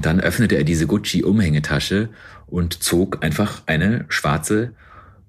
[0.00, 2.08] Und dann öffnete er diese Gucci-Umhängetasche
[2.46, 4.72] und zog einfach eine schwarze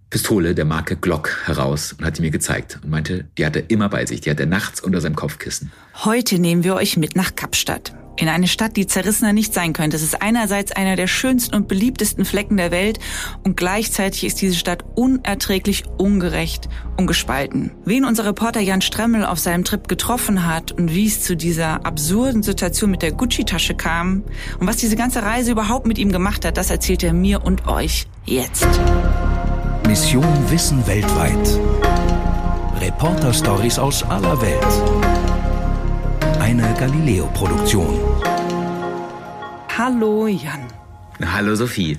[0.10, 3.70] Pistole der Marke Glock heraus und hat die mir gezeigt und meinte, die hat er
[3.70, 5.74] immer bei sich, die hat er nachts unter seinem Kopfkissen.
[6.06, 7.94] Heute nehmen wir euch mit nach Kapstadt.
[8.18, 9.96] In eine Stadt, die zerrissener nicht sein könnte.
[9.96, 13.00] Es ist einerseits einer der schönsten und beliebtesten Flecken der Welt
[13.44, 17.72] und gleichzeitig ist diese Stadt unerträglich ungerecht und gespalten.
[17.86, 21.86] Wen unser Reporter Jan Stremmel auf seinem Trip getroffen hat und wie es zu dieser
[21.86, 24.24] absurden Situation mit der Gucci-Tasche kam
[24.60, 27.68] und was diese ganze Reise überhaupt mit ihm gemacht hat, das erzählt er mir und
[27.68, 28.68] euch jetzt.
[29.88, 31.60] Mission Wissen weltweit.
[32.80, 35.11] Reporter-Stories aus aller Welt.
[36.52, 37.98] Eine Galileo-Produktion.
[39.78, 40.68] Hallo Jan.
[41.24, 41.98] Hallo Sophie.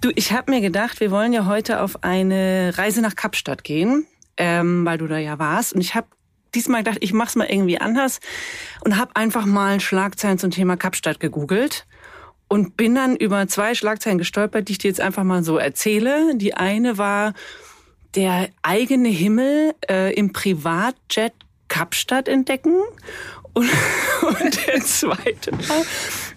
[0.00, 4.04] Du, ich habe mir gedacht, wir wollen ja heute auf eine Reise nach Kapstadt gehen,
[4.36, 5.74] ähm, weil du da ja warst.
[5.74, 6.08] Und ich habe
[6.56, 8.18] diesmal gedacht, ich mach's mal irgendwie anders
[8.84, 11.86] und habe einfach mal Schlagzeilen zum Thema Kapstadt gegoogelt
[12.48, 16.34] und bin dann über zwei Schlagzeilen gestolpert, die ich dir jetzt einfach mal so erzähle.
[16.34, 17.32] Die eine war
[18.16, 21.32] der eigene Himmel äh, im Privatjet
[21.68, 22.74] Kapstadt entdecken
[23.54, 23.68] und,
[24.22, 25.82] und der zweite war,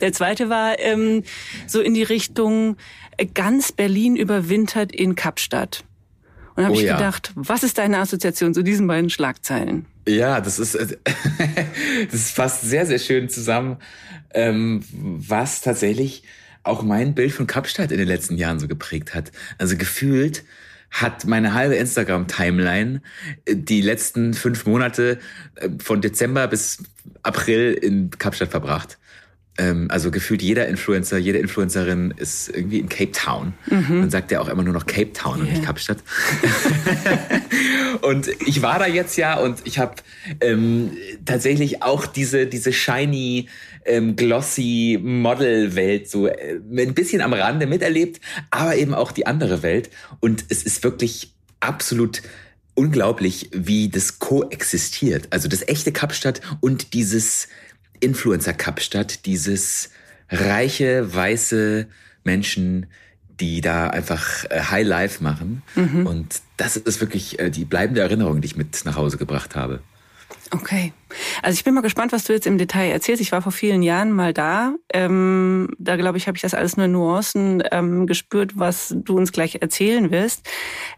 [0.02, 1.24] der zweite war ähm,
[1.68, 2.78] so in die Richtung
[3.18, 5.84] äh, ganz Berlin überwintert in Kapstadt.
[6.56, 6.98] Und habe oh, ich ja.
[6.98, 9.86] gedacht, was ist deine Assoziation zu diesen beiden Schlagzeilen?
[10.08, 10.98] Ja, das ist äh,
[12.12, 13.78] das fasst sehr sehr schön zusammen,
[14.34, 16.24] ähm, was tatsächlich
[16.64, 19.32] auch mein Bild von Kapstadt in den letzten Jahren so geprägt hat.
[19.58, 20.44] Also gefühlt
[20.92, 23.02] hat meine halbe Instagram-Timeline
[23.46, 25.20] äh, die letzten fünf Monate
[25.56, 26.84] äh, von Dezember bis
[27.24, 28.98] April in Kapstadt verbracht.
[29.58, 33.54] Ähm, also gefühlt jeder Influencer, jede Influencerin ist irgendwie in Cape Town.
[33.70, 34.00] Mhm.
[34.02, 35.46] Man sagt ja auch immer nur noch Cape Town yeah.
[35.46, 35.98] und nicht Kapstadt.
[38.02, 39.96] und ich war da jetzt ja und ich habe
[40.42, 40.92] ähm,
[41.26, 43.48] tatsächlich auch diese, diese shiny,
[43.86, 49.64] ähm, glossy Model-Welt so äh, ein bisschen am Rande miterlebt, aber eben auch die andere
[49.64, 49.90] Welt.
[50.20, 52.22] Und es ist wirklich absolut
[52.76, 55.28] unglaublich, wie das koexistiert.
[55.32, 57.48] Also das echte Kapstadt und dieses
[58.00, 59.90] Influencer Kapstadt, dieses
[60.30, 61.88] reiche, weiße
[62.24, 62.88] Menschen,
[63.40, 65.62] die da einfach äh, High Life machen.
[65.76, 66.08] Mhm.
[66.08, 69.82] Und das ist wirklich äh, die bleibende Erinnerung, die ich mit nach Hause gebracht habe.
[70.52, 70.94] Okay.
[71.42, 73.22] Also ich bin mal gespannt, was du jetzt im Detail erzählst.
[73.22, 74.76] Ich war vor vielen Jahren mal da.
[74.94, 79.18] Ähm, da glaube ich, habe ich das alles nur in Nuancen ähm, gespürt, was du
[79.18, 80.48] uns gleich erzählen wirst.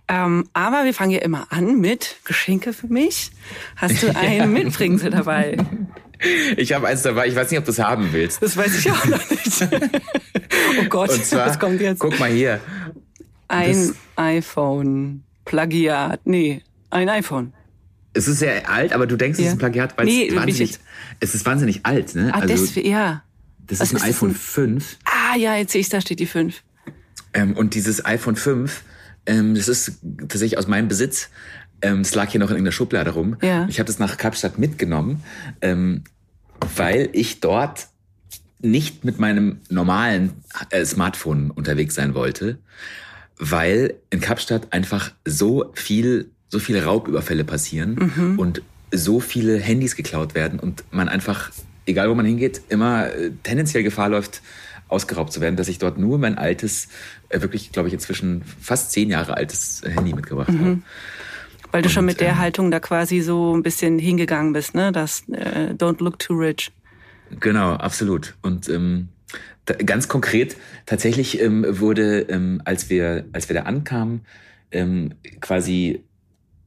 [0.08, 3.32] Ähm, aber wir fangen ja immer an mit Geschenke für mich.
[3.76, 4.46] Hast du ein ja.
[4.46, 5.58] Mitbringsel dabei?
[6.58, 7.28] Ich habe eins dabei.
[7.28, 8.42] Ich weiß nicht, ob du es haben willst.
[8.42, 9.62] Das weiß ich auch noch nicht.
[10.80, 12.00] oh Gott, zwar, was kommt jetzt?
[12.00, 12.60] Guck mal hier.
[13.48, 15.24] Ein das, iPhone.
[15.46, 16.22] Plagiat.
[16.26, 17.54] Nee, ein iPhone.
[18.14, 19.46] Es ist sehr alt, aber du denkst, ja.
[19.46, 20.80] es ist ein Plagiat, weil nee, es, wahnsinnig,
[21.20, 22.16] es ist wahnsinnig alt.
[22.16, 22.32] Ne?
[22.34, 23.24] Ah, also, das, ja.
[23.66, 24.98] Das ist ein ist iPhone ein, 5.
[25.06, 26.64] Ah ja, jetzt sehe ich, da steht die 5.
[27.34, 28.84] Ähm, und dieses iPhone 5,
[29.26, 31.30] ähm, das ist tatsächlich aus meinem Besitz.
[31.82, 33.38] Ähm, es lag hier noch in irgendeiner Schublade rum.
[33.42, 33.68] Ja.
[33.70, 35.24] Ich habe das nach Kapstadt mitgenommen,
[35.62, 36.04] ähm,
[36.76, 37.88] weil ich dort
[38.62, 40.32] nicht mit meinem normalen
[40.70, 42.60] äh, Smartphone unterwegs sein wollte,
[43.38, 48.40] weil in Kapstadt einfach so viel so viele Raubüberfälle passieren mhm.
[48.40, 48.62] und
[48.92, 51.52] so viele Handys geklaut werden und man einfach,
[51.86, 54.42] egal wo man hingeht, immer äh, tendenziell Gefahr läuft,
[54.88, 56.88] ausgeraubt zu werden, dass ich dort nur mein altes,
[57.30, 60.60] äh, wirklich, glaube ich, inzwischen fast zehn Jahre altes Handy mitgebracht mhm.
[60.60, 60.80] habe.
[61.72, 64.76] Weil du und, schon mit der ähm, Haltung da quasi so ein bisschen hingegangen bist,
[64.76, 64.92] ne?
[64.92, 66.72] Das äh, Don't look too rich.
[67.40, 68.36] Genau, absolut.
[68.42, 69.10] Und ähm,
[69.66, 74.22] da, ganz konkret, tatsächlich ähm, wurde, ähm, als wir, als wir da ankamen,
[74.72, 76.04] ähm, quasi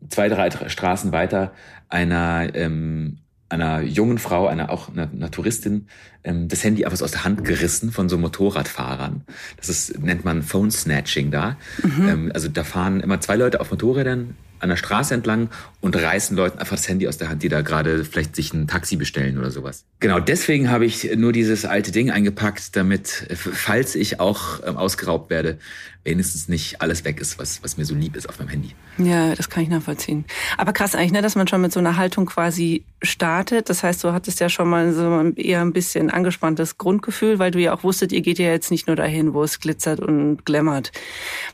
[0.09, 1.53] zwei, drei Straßen weiter
[1.89, 3.19] einer, ähm,
[3.49, 5.89] einer jungen Frau, einer auch einer, einer Touristin,
[6.25, 9.25] ähm, das Handy einfach aus der Hand gerissen von so Motorradfahrern.
[9.57, 11.57] Das ist, nennt man Phone Snatching da.
[11.83, 12.09] Mhm.
[12.09, 15.51] Ähm, also da fahren immer zwei Leute auf Motorrädern an der Straße entlang
[15.81, 18.69] und reißen Leuten einfach das Handy aus der Hand, die da gerade vielleicht sich ein
[18.69, 19.85] Taxi bestellen oder sowas.
[20.01, 25.31] Genau, deswegen habe ich nur dieses alte Ding eingepackt, damit, falls ich auch ähm, ausgeraubt
[25.31, 25.59] werde,
[26.05, 28.71] wenigstens nicht alles weg ist, was, was mir so lieb ist auf meinem Handy.
[28.99, 30.25] Ja, das kann ich nachvollziehen.
[30.59, 33.69] Aber krass eigentlich, ne, dass man schon mit so einer Haltung quasi startet.
[33.69, 37.61] Das heißt, du hattest ja schon mal so eher ein bisschen angespanntes Grundgefühl, weil du
[37.61, 40.91] ja auch wusstet, ihr geht ja jetzt nicht nur dahin, wo es glitzert und glämmert.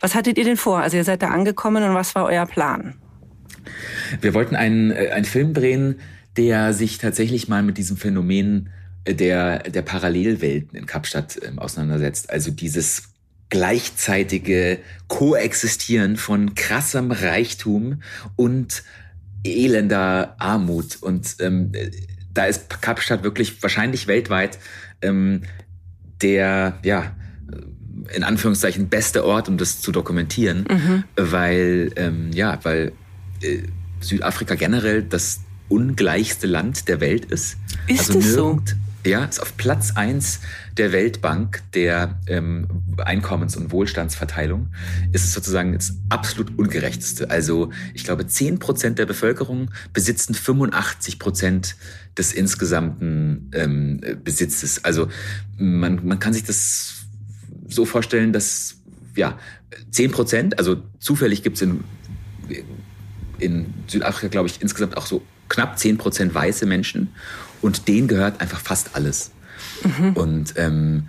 [0.01, 0.79] Was hattet ihr denn vor?
[0.79, 2.95] Also ihr seid da angekommen und was war euer Plan?
[4.21, 6.01] Wir wollten einen, äh, einen Film drehen,
[6.37, 8.71] der sich tatsächlich mal mit diesem Phänomen
[9.07, 12.31] der, der Parallelwelten in Kapstadt ähm, auseinandersetzt.
[12.31, 13.11] Also dieses
[13.51, 18.03] gleichzeitige Koexistieren von krassem Reichtum
[18.37, 18.83] und
[19.45, 20.99] elender Armut.
[21.01, 21.73] Und ähm,
[22.35, 24.59] da ist Kapstadt wirklich wahrscheinlich weltweit
[25.03, 25.43] ähm,
[26.21, 27.15] der, ja,
[28.15, 31.05] in Anführungszeichen beste Ort, um das zu dokumentieren, mhm.
[31.17, 32.93] weil, ähm, ja, weil
[33.43, 33.63] äh,
[34.01, 37.57] Südafrika generell das ungleichste Land der Welt ist.
[37.87, 38.61] Ist also es so?
[39.07, 40.41] Ja, ist auf Platz eins
[40.77, 42.67] der Weltbank der ähm,
[42.99, 44.69] Einkommens- und Wohlstandsverteilung.
[45.13, 47.31] Ist es sozusagen das absolut ungerechteste.
[47.31, 51.77] Also ich glaube, zehn Prozent der Bevölkerung besitzen 85 Prozent
[52.17, 54.85] des insgesamten ähm, Besitzes.
[54.85, 55.09] Also
[55.57, 57.07] man, man kann sich das
[57.69, 58.79] so vorstellen, dass
[59.15, 59.39] ja
[59.91, 61.85] zehn Prozent, also zufällig gibt es in,
[63.39, 67.11] in Südafrika, glaube ich, insgesamt auch so knapp zehn Prozent weiße Menschen
[67.63, 69.31] und denen gehört einfach fast alles.
[69.83, 70.13] Mhm.
[70.15, 71.09] Und ähm,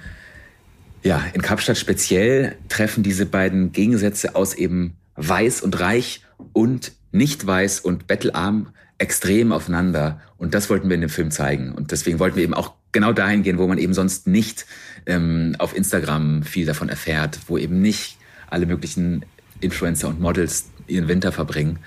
[1.04, 6.24] ja, in Kapstadt speziell treffen diese beiden Gegensätze aus eben weiß und reich
[6.54, 10.20] und nicht weiß und bettelarm extrem aufeinander.
[10.38, 11.72] Und das wollten wir in dem Film zeigen.
[11.72, 14.66] Und deswegen wollten wir eben auch genau dahin gehen, wo man eben sonst nicht
[15.06, 18.18] ähm, auf Instagram viel davon erfährt, wo eben nicht
[18.50, 19.26] alle möglichen
[19.62, 21.80] Influencer und Models ihren Winter verbringen,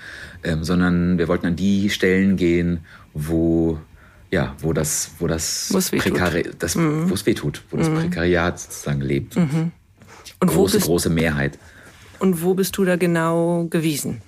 [0.43, 2.79] ähm, sondern wir wollten an die Stellen gehen,
[3.13, 3.79] wo
[4.33, 7.07] ja, wo das, wo das Prekariat, das, mhm.
[7.07, 7.99] wo es wehtut, wo das mhm.
[7.99, 9.35] Prekariat sozusagen lebt.
[9.35, 9.71] Mhm.
[10.39, 11.59] Und große, bist, große Mehrheit.
[12.17, 14.23] Und wo bist du da genau gewesen?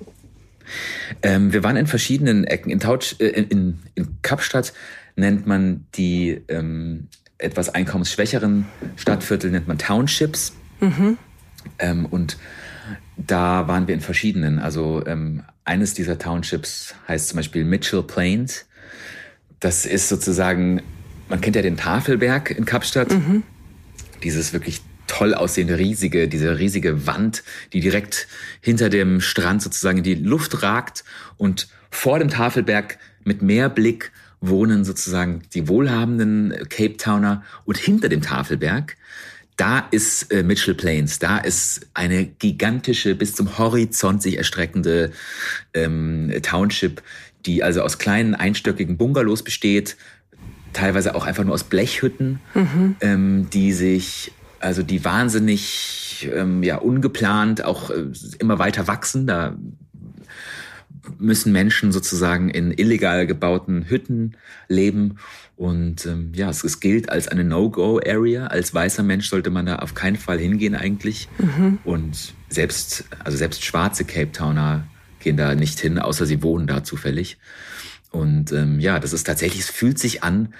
[1.23, 2.69] Ähm, wir waren in verschiedenen Ecken.
[2.69, 4.73] In, Tausch, äh, in, in Kapstadt
[5.15, 7.07] nennt man die ähm,
[7.39, 8.65] etwas einkommensschwächeren
[8.97, 10.53] Stadtviertel, nennt man Townships.
[10.81, 11.17] Mhm.
[11.79, 12.37] Ähm, und
[13.17, 14.59] da waren wir in verschiedenen.
[14.59, 18.67] Also ähm, eines dieser Townships heißt zum Beispiel Mitchell Plains.
[19.59, 20.81] Das ist sozusagen,
[21.29, 23.11] man kennt ja den Tafelberg in Kapstadt.
[23.11, 23.43] Mhm.
[24.23, 27.43] Dieses wirklich toll aussehende riesige, diese riesige Wand,
[27.73, 28.27] die direkt
[28.61, 31.03] hinter dem Strand sozusagen in die Luft ragt
[31.37, 34.11] und vor dem Tafelberg mit Meerblick
[34.41, 38.95] wohnen sozusagen die wohlhabenden Cape Towner und hinter dem Tafelberg
[39.57, 45.11] da ist äh, Mitchell Plains, da ist eine gigantische, bis zum Horizont sich erstreckende
[45.73, 47.01] ähm, Township,
[47.45, 49.97] die also aus kleinen einstöckigen Bungalows besteht,
[50.73, 52.95] teilweise auch einfach nur aus Blechhütten, mhm.
[53.01, 58.07] ähm, die sich, also die wahnsinnig ähm, ja ungeplant auch äh,
[58.39, 59.27] immer weiter wachsen.
[59.27, 59.55] Da
[61.17, 64.35] müssen Menschen sozusagen in illegal gebauten Hütten
[64.67, 65.17] leben.
[65.55, 68.47] Und ähm, ja, es, es gilt als eine No-Go-Area.
[68.47, 71.29] Als weißer Mensch sollte man da auf keinen Fall hingehen eigentlich.
[71.37, 71.77] Mhm.
[71.85, 74.87] Und selbst, also selbst schwarze Cape Towner
[75.25, 77.37] gehen da nicht hin, außer sie wohnen da zufällig.
[78.11, 80.53] Und ähm, ja, das ist tatsächlich, es fühlt sich an,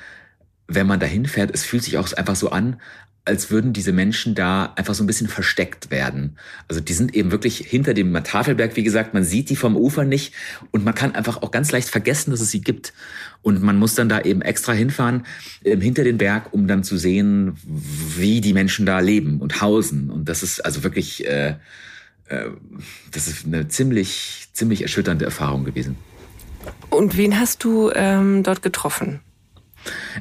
[0.67, 2.81] wenn man da hinfährt, es fühlt sich auch einfach so an,
[3.23, 6.37] als würden diese Menschen da einfach so ein bisschen versteckt werden.
[6.67, 10.03] Also die sind eben wirklich hinter dem Tafelberg, wie gesagt, man sieht die vom Ufer
[10.03, 10.33] nicht
[10.71, 12.93] und man kann einfach auch ganz leicht vergessen, dass es sie gibt.
[13.41, 15.25] Und man muss dann da eben extra hinfahren,
[15.63, 20.11] äh, hinter den Berg, um dann zu sehen, wie die Menschen da leben und hausen.
[20.11, 21.55] Und das ist also wirklich äh,
[23.11, 25.97] das ist eine ziemlich, ziemlich erschütternde Erfahrung gewesen.
[26.89, 29.19] Und wen hast du ähm, dort getroffen?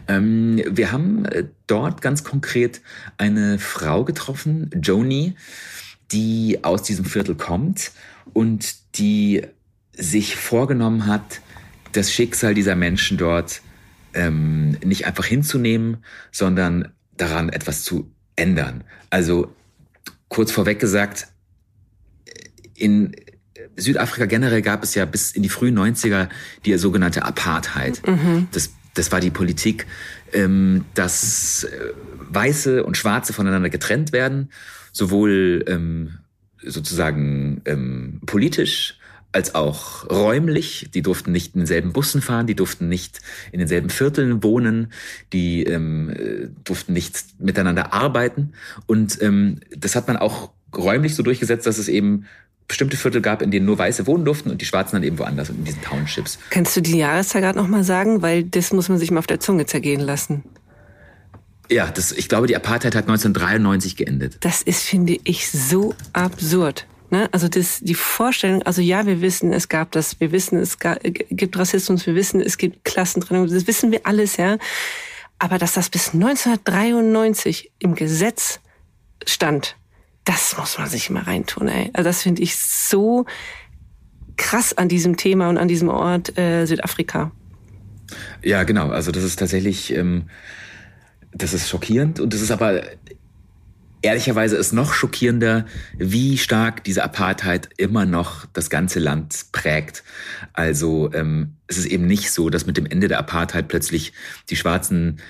[0.08, 2.82] Ähm, wir haben äh, dort ganz konkret
[3.16, 5.34] eine Frau getroffen, Joni,
[6.12, 7.92] die aus diesem Viertel kommt
[8.32, 9.42] und die
[9.92, 11.40] sich vorgenommen hat,
[11.92, 13.62] das Schicksal dieser Menschen dort
[14.12, 15.98] ähm, nicht einfach hinzunehmen,
[16.32, 18.84] sondern daran etwas zu ändern.
[19.10, 19.54] Also
[20.28, 21.28] kurz vorweg gesagt,
[22.76, 23.14] in
[23.76, 26.28] Südafrika generell gab es ja bis in die frühen 90er
[26.64, 28.02] die sogenannte Apartheid.
[28.06, 28.48] Mhm.
[28.52, 29.86] Das, das war die Politik,
[30.32, 31.92] ähm, dass äh,
[32.30, 34.50] Weiße und Schwarze voneinander getrennt werden,
[34.92, 36.18] sowohl ähm,
[36.62, 38.98] sozusagen ähm, politisch
[39.32, 40.90] als auch räumlich.
[40.94, 44.92] Die durften nicht in denselben Bussen fahren, die durften nicht in denselben Vierteln wohnen,
[45.32, 48.52] die ähm, äh, durften nicht miteinander arbeiten.
[48.86, 52.26] Und ähm, das hat man auch räumlich so durchgesetzt, dass es eben
[52.74, 55.48] bestimmte Viertel gab, in denen nur Weiße wohnen durften und die Schwarzen dann eben woanders
[55.48, 56.38] in diesen Townships.
[56.50, 58.20] Kannst du die Jahreszahl gerade nochmal sagen?
[58.20, 60.42] Weil das muss man sich mal auf der Zunge zergehen lassen.
[61.70, 64.38] Ja, das, ich glaube, die Apartheid hat 1993 geendet.
[64.40, 66.86] Das ist, finde ich, so absurd.
[67.10, 67.28] Ne?
[67.30, 71.56] Also das, die Vorstellung, also ja, wir wissen, es gab das, wir wissen, es gibt
[71.56, 74.58] Rassismus, wir wissen, es gibt Klassentrennung, das wissen wir alles, ja.
[75.38, 78.60] Aber dass das bis 1993 im Gesetz
[79.26, 79.76] stand,
[80.24, 81.90] das muss man sich mal reintun, ey.
[81.92, 83.26] Also das finde ich so
[84.36, 87.30] krass an diesem Thema und an diesem Ort äh, Südafrika.
[88.42, 88.90] Ja, genau.
[88.90, 90.24] Also das ist tatsächlich, ähm,
[91.32, 92.82] das ist schockierend und das ist aber
[94.04, 95.64] ehrlicherweise ist noch schockierender,
[95.96, 100.04] wie stark diese Apartheid immer noch das ganze Land prägt.
[100.52, 104.12] Also ähm, es ist eben nicht so, dass mit dem Ende der Apartheid plötzlich
[104.50, 105.20] die Schwarzen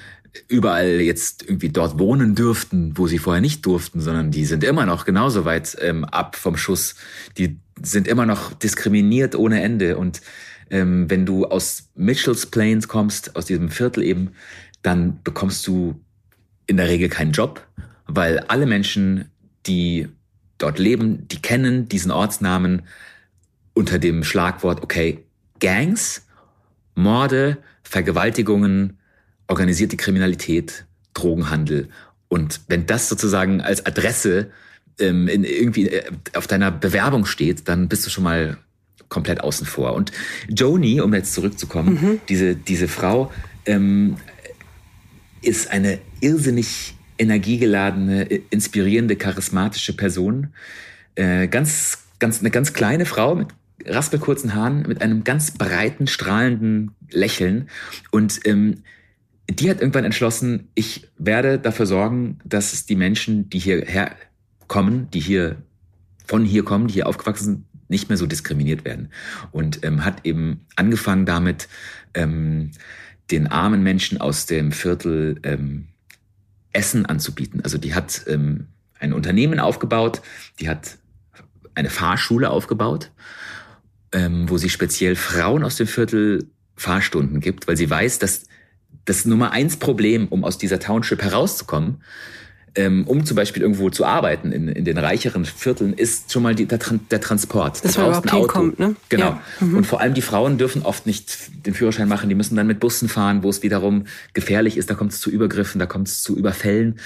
[0.48, 4.86] überall jetzt irgendwie dort wohnen dürften, wo sie vorher nicht durften, sondern die sind immer
[4.86, 6.96] noch genauso weit ähm, ab vom Schuss.
[7.38, 9.96] Die sind immer noch diskriminiert ohne Ende.
[9.96, 10.20] Und
[10.70, 14.32] ähm, wenn du aus Mitchells Plains kommst, aus diesem Viertel eben,
[14.82, 16.00] dann bekommst du
[16.66, 17.66] in der Regel keinen Job,
[18.06, 19.30] weil alle Menschen,
[19.66, 20.08] die
[20.58, 22.82] dort leben, die kennen diesen Ortsnamen
[23.74, 25.24] unter dem Schlagwort, okay,
[25.60, 26.26] Gangs,
[26.94, 28.98] Morde, Vergewaltigungen,
[29.48, 30.84] organisierte Kriminalität,
[31.14, 31.88] Drogenhandel.
[32.28, 34.50] Und wenn das sozusagen als Adresse
[34.98, 38.58] ähm, in, irgendwie äh, auf deiner Bewerbung steht, dann bist du schon mal
[39.08, 39.94] komplett außen vor.
[39.94, 40.12] Und
[40.48, 42.20] Joni, um jetzt zurückzukommen, mhm.
[42.28, 43.32] diese, diese Frau
[43.66, 44.16] ähm,
[45.42, 50.48] ist eine irrsinnig energiegeladene, inspirierende, charismatische Person.
[51.14, 53.48] Äh, ganz, ganz, eine ganz kleine Frau mit
[53.86, 57.68] raspelkurzen Haaren, mit einem ganz breiten, strahlenden Lächeln.
[58.10, 58.82] Und ähm,
[59.50, 64.16] die hat irgendwann entschlossen, ich werde dafür sorgen, dass es die Menschen, die hierher
[64.68, 65.56] kommen, die hier
[66.26, 69.10] von hier kommen, die hier aufgewachsen sind, nicht mehr so diskriminiert werden.
[69.52, 71.68] Und ähm, hat eben angefangen damit,
[72.14, 72.70] ähm,
[73.30, 75.88] den armen Menschen aus dem Viertel ähm,
[76.72, 77.60] Essen anzubieten.
[77.62, 80.22] Also die hat ähm, ein Unternehmen aufgebaut,
[80.60, 80.98] die hat
[81.74, 83.10] eine Fahrschule aufgebaut,
[84.12, 86.46] ähm, wo sie speziell Frauen aus dem Viertel
[86.76, 88.46] Fahrstunden gibt, weil sie weiß, dass
[89.04, 92.02] das Nummer eins Problem, um aus dieser Township herauszukommen,
[92.76, 96.54] ähm, um zum Beispiel irgendwo zu arbeiten in, in den reicheren Vierteln, ist schon mal
[96.54, 96.78] die, der,
[97.11, 97.84] der Transport.
[97.84, 98.40] Das brauchst ein Auto.
[98.40, 98.96] Hinkommt, ne?
[99.08, 99.26] Genau.
[99.26, 99.42] Ja.
[99.61, 99.76] Mhm.
[99.76, 102.80] Und vor allem die Frauen dürfen oft nicht den Führerschein machen, die müssen dann mit
[102.80, 106.23] Bussen fahren, wo es wiederum gefährlich ist, da kommt es zu Übergriffen, da kommt es
[106.23, 106.99] zu Überfällen.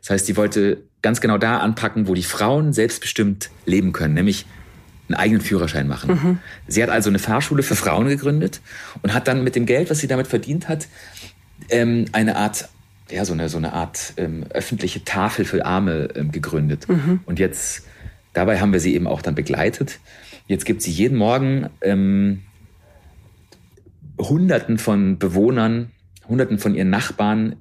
[0.00, 4.44] Das heißt, die wollte ganz genau da anpacken, wo die Frauen selbstbestimmt leben können, nämlich
[5.08, 6.10] einen eigenen Führerschein machen.
[6.10, 6.38] Mhm.
[6.66, 8.60] Sie hat also eine Fahrschule für Frauen gegründet
[9.02, 10.88] und hat dann mit dem Geld, was sie damit verdient hat,
[11.70, 12.68] ähm, eine Art
[13.10, 16.88] ja, so eine, so eine Art ähm, öffentliche Tafel für Arme ähm, gegründet.
[16.88, 17.20] Mhm.
[17.26, 17.86] Und jetzt,
[18.32, 20.00] dabei haben wir sie eben auch dann begleitet.
[20.46, 22.42] Jetzt gibt sie jeden Morgen ähm,
[24.18, 25.90] Hunderten von Bewohnern,
[26.28, 27.56] Hunderten von ihren Nachbarn,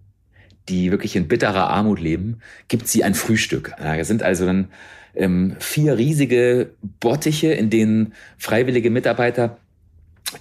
[0.69, 3.73] die wirklich in bitterer Armut leben, gibt sie ein Frühstück.
[3.77, 4.69] Da sind also dann
[5.13, 9.57] ähm, vier riesige Bottiche, in denen freiwillige Mitarbeiter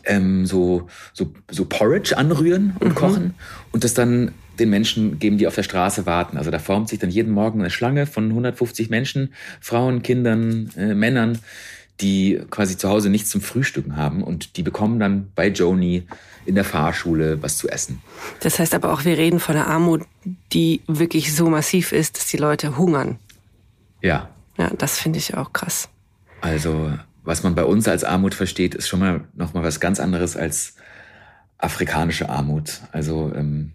[0.05, 2.95] ähm, so, so, so Porridge anrühren und mhm.
[2.95, 3.35] kochen
[3.73, 6.37] und das dann den Menschen geben, die auf der Straße warten.
[6.37, 10.95] Also da formt sich dann jeden Morgen eine Schlange von 150 Menschen, Frauen, Kindern, äh,
[10.95, 11.39] Männern,
[12.01, 16.07] die quasi zu Hause nichts zum Frühstücken haben und die bekommen dann bei Joni
[16.45, 18.03] in der Fahrschule was zu essen.
[18.41, 20.03] Das heißt aber auch, wir reden von einer Armut,
[20.53, 23.19] die wirklich so massiv ist, dass die Leute hungern.
[24.01, 24.29] Ja.
[24.59, 25.89] Ja, das finde ich auch krass.
[26.41, 26.93] Also,
[27.25, 30.37] was man bei uns als Armut versteht, ist schon mal noch mal was ganz anderes
[30.37, 30.75] als
[31.59, 32.81] afrikanische Armut.
[32.91, 33.73] Also ähm,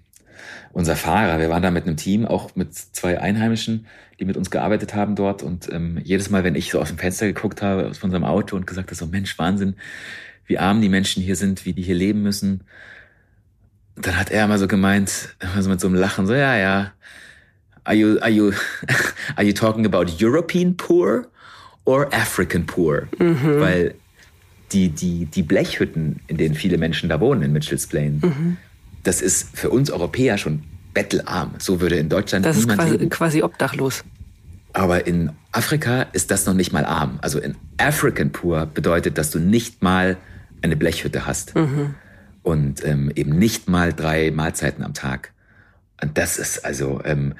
[0.74, 3.88] unser Fahrer, wir waren da mit einem Team, auch mit zwei Einheimischen,
[4.20, 5.44] die mit uns gearbeitet haben dort.
[5.44, 8.56] Und ähm, jedes Mal, wenn ich so aus dem Fenster geguckt habe, aus unserem Auto
[8.56, 9.76] und gesagt habe, so Mensch, Wahnsinn,
[10.46, 12.62] wie arm die Menschen hier sind, wie die hier leben müssen,
[13.96, 16.94] dann hat er immer so gemeint, also mit so einem Lachen, so, ja, ja,
[17.84, 18.52] are you, are you,
[19.36, 21.28] are you talking about European poor
[21.88, 23.08] or African poor?
[23.18, 23.60] Mhm.
[23.60, 23.96] Weil
[24.72, 28.58] die, die, die Blechhütten, in denen viele Menschen da wohnen, in Mitchell's Plain, mhm
[29.08, 30.64] das ist für uns Europäer schon
[30.94, 31.56] bettelarm.
[31.60, 33.10] So würde in Deutschland das niemand ist quasi, leben.
[33.10, 34.04] quasi obdachlos.
[34.74, 37.18] Aber in Afrika ist das noch nicht mal arm.
[37.22, 40.18] Also in African Poor bedeutet, dass du nicht mal
[40.62, 41.56] eine Blechhütte hast.
[41.56, 41.96] Mhm.
[42.44, 45.32] Und ähm, eben nicht mal drei Mahlzeiten am Tag.
[46.02, 47.34] Und das ist also, ähm,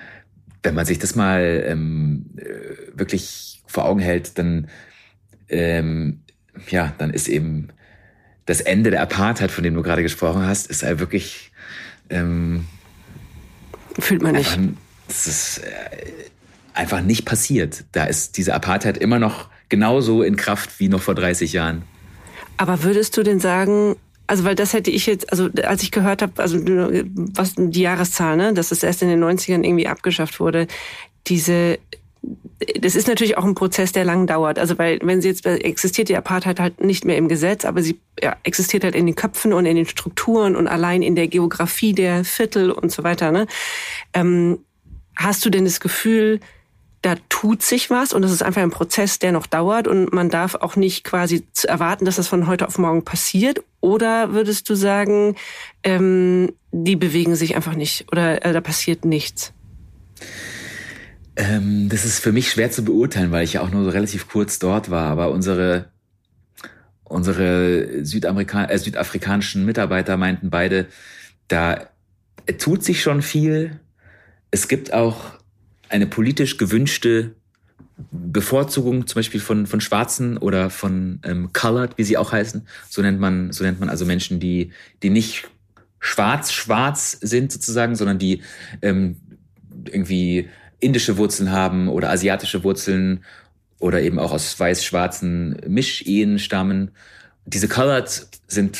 [0.64, 4.70] wenn man sich das mal ähm, äh, wirklich vor Augen hält, dann,
[5.50, 6.22] ähm,
[6.70, 7.70] ja, dann ist eben
[8.46, 11.52] das Ende der Apartheid, von dem du gerade gesprochen hast, ist halt wirklich
[12.10, 12.66] ähm,
[14.00, 14.58] fühlt man nicht.
[15.10, 16.04] Es ist äh,
[16.74, 17.86] einfach nicht passiert.
[17.92, 21.84] Da ist diese Apartheid immer noch genauso in Kraft wie noch vor 30 Jahren.
[22.58, 23.96] Aber würdest du denn sagen,
[24.28, 28.36] also weil das hätte ich jetzt, also als ich gehört habe, also was die Jahreszahl,
[28.38, 30.68] ne, dass es erst in den 90ern irgendwie abgeschafft wurde,
[31.28, 31.80] diese
[32.80, 34.58] das ist natürlich auch ein Prozess, der lang dauert.
[34.58, 38.00] Also weil, wenn sie jetzt existiert die Apartheid halt nicht mehr im Gesetz, aber sie
[38.22, 41.94] ja, existiert halt in den Köpfen und in den Strukturen und allein in der Geografie
[41.94, 43.32] der Viertel und so weiter.
[43.32, 43.46] Ne?
[44.14, 44.60] Ähm,
[45.16, 46.40] hast du denn das Gefühl,
[47.04, 50.30] da tut sich was und das ist einfach ein Prozess, der noch dauert und man
[50.30, 53.64] darf auch nicht quasi erwarten, dass das von heute auf morgen passiert?
[53.82, 55.36] Oder würdest du sagen,
[55.84, 59.54] ähm, die bewegen sich einfach nicht oder äh, da passiert nichts?
[61.38, 64.28] Ähm, das ist für mich schwer zu beurteilen, weil ich ja auch nur so relativ
[64.28, 65.06] kurz dort war.
[65.06, 65.86] Aber unsere,
[67.04, 70.88] unsere Südamerika äh, südafrikanischen Mitarbeiter meinten beide,
[71.48, 71.90] da
[72.58, 73.80] tut sich schon viel.
[74.50, 75.38] Es gibt auch
[75.90, 77.36] eine politisch gewünschte
[78.12, 82.68] Bevorzugung zum Beispiel von, von Schwarzen oder von ähm, Colored, wie sie auch heißen.
[82.90, 84.72] So nennt man, so nennt man also Menschen, die,
[85.04, 85.50] die nicht
[86.00, 88.42] schwarz-schwarz sind sozusagen, sondern die
[88.82, 89.18] ähm,
[89.86, 93.24] irgendwie indische Wurzeln haben oder asiatische Wurzeln
[93.80, 96.92] oder eben auch aus weiß-schwarzen Mischehen stammen.
[97.46, 98.78] Diese Colored sind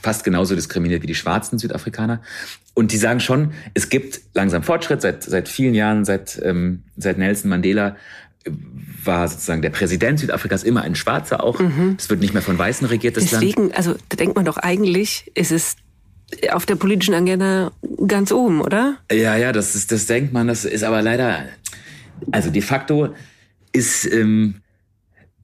[0.00, 2.22] fast genauso diskriminiert wie die schwarzen Südafrikaner.
[2.74, 7.18] Und die sagen schon, es gibt langsam Fortschritt seit, seit vielen Jahren, seit, ähm, seit
[7.18, 7.96] Nelson Mandela
[9.04, 11.58] war sozusagen der Präsident Südafrikas immer ein Schwarzer auch.
[11.58, 11.96] Mhm.
[11.98, 13.76] Es wird nicht mehr von Weißen regiert, das Deswegen, Land.
[13.76, 15.76] also da denkt man doch eigentlich, ist es
[16.52, 17.72] auf der politischen Agenda
[18.06, 18.96] ganz oben, oder?
[19.10, 21.44] Ja, ja, das ist, das denkt man, das ist aber leider,
[22.30, 23.14] also de facto
[23.72, 24.56] ist ähm,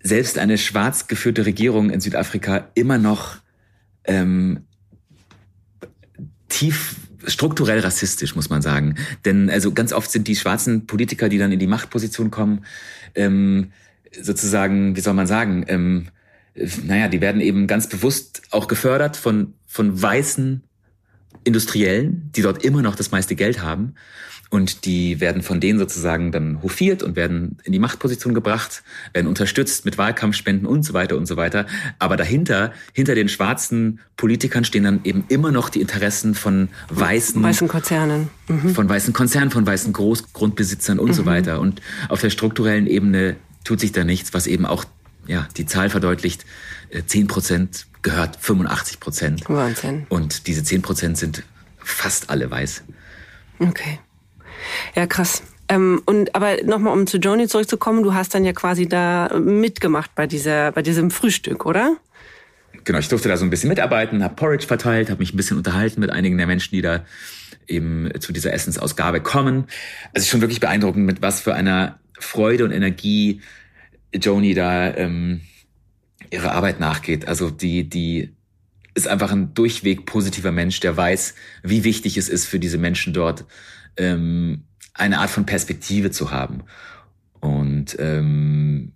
[0.02, 3.38] selbst eine schwarz geführte Regierung in Südafrika immer noch
[4.05, 4.64] ähm,
[6.49, 8.95] tief strukturell rassistisch, muss man sagen.
[9.25, 12.64] Denn also ganz oft sind die schwarzen Politiker, die dann in die Machtposition kommen,
[13.14, 13.73] ähm,
[14.21, 16.09] sozusagen, wie soll man sagen, ähm,
[16.85, 20.62] naja, die werden eben ganz bewusst auch gefördert von, von weißen
[21.47, 23.95] Industriellen, die dort immer noch das meiste Geld haben.
[24.49, 29.26] Und die werden von denen sozusagen dann hofiert und werden in die Machtposition gebracht, werden
[29.26, 31.67] unterstützt mit Wahlkampfspenden und so weiter und so weiter.
[31.99, 37.43] Aber dahinter, hinter den schwarzen Politikern stehen dann eben immer noch die Interessen von weißen,
[37.43, 38.29] weißen Konzernen.
[38.47, 38.73] Mhm.
[38.73, 41.15] Von weißen Konzernen, von weißen Großgrundbesitzern und mhm.
[41.15, 41.61] so weiter.
[41.61, 44.85] Und auf der strukturellen Ebene tut sich da nichts, was eben auch
[45.26, 46.45] ja, die Zahl verdeutlicht.
[47.07, 49.49] 10 äh, Prozent gehört 85 Prozent.
[49.49, 50.07] Wahnsinn.
[50.09, 51.43] Und diese 10 Prozent sind
[51.79, 52.85] fast alle weiß.
[53.59, 53.99] Okay.
[54.95, 55.43] Ja, krass.
[55.69, 60.15] Ähm, und aber nochmal, um zu Joni zurückzukommen, du hast dann ja quasi da mitgemacht
[60.15, 61.97] bei dieser, bei diesem Frühstück, oder?
[62.85, 65.57] Genau, ich durfte da so ein bisschen mitarbeiten, habe Porridge verteilt, habe mich ein bisschen
[65.57, 67.05] unterhalten mit einigen der Menschen, die da
[67.67, 69.67] eben zu dieser Essensausgabe kommen.
[70.15, 73.41] Also schon wirklich beeindruckend, mit was für einer Freude und Energie
[74.15, 75.40] Joni da ähm,
[76.31, 77.29] ihre Arbeit nachgeht.
[77.29, 78.35] Also die, die
[78.95, 83.12] ist einfach ein durchweg positiver Mensch, der weiß, wie wichtig es ist für diese Menschen
[83.12, 83.45] dort,
[83.97, 86.65] ähm, eine Art von Perspektive zu haben.
[87.41, 88.93] Und ähm,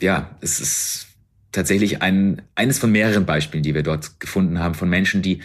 [0.00, 1.06] ja, es ist
[1.52, 5.42] tatsächlich ein, eines von mehreren Beispielen, die wir dort gefunden haben, von Menschen, die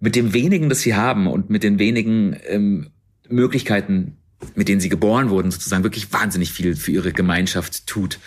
[0.00, 2.90] mit dem wenigen, das sie haben und mit den wenigen ähm,
[3.28, 4.18] Möglichkeiten,
[4.54, 8.18] mit denen sie geboren wurden, sozusagen wirklich wahnsinnig viel für ihre Gemeinschaft tut.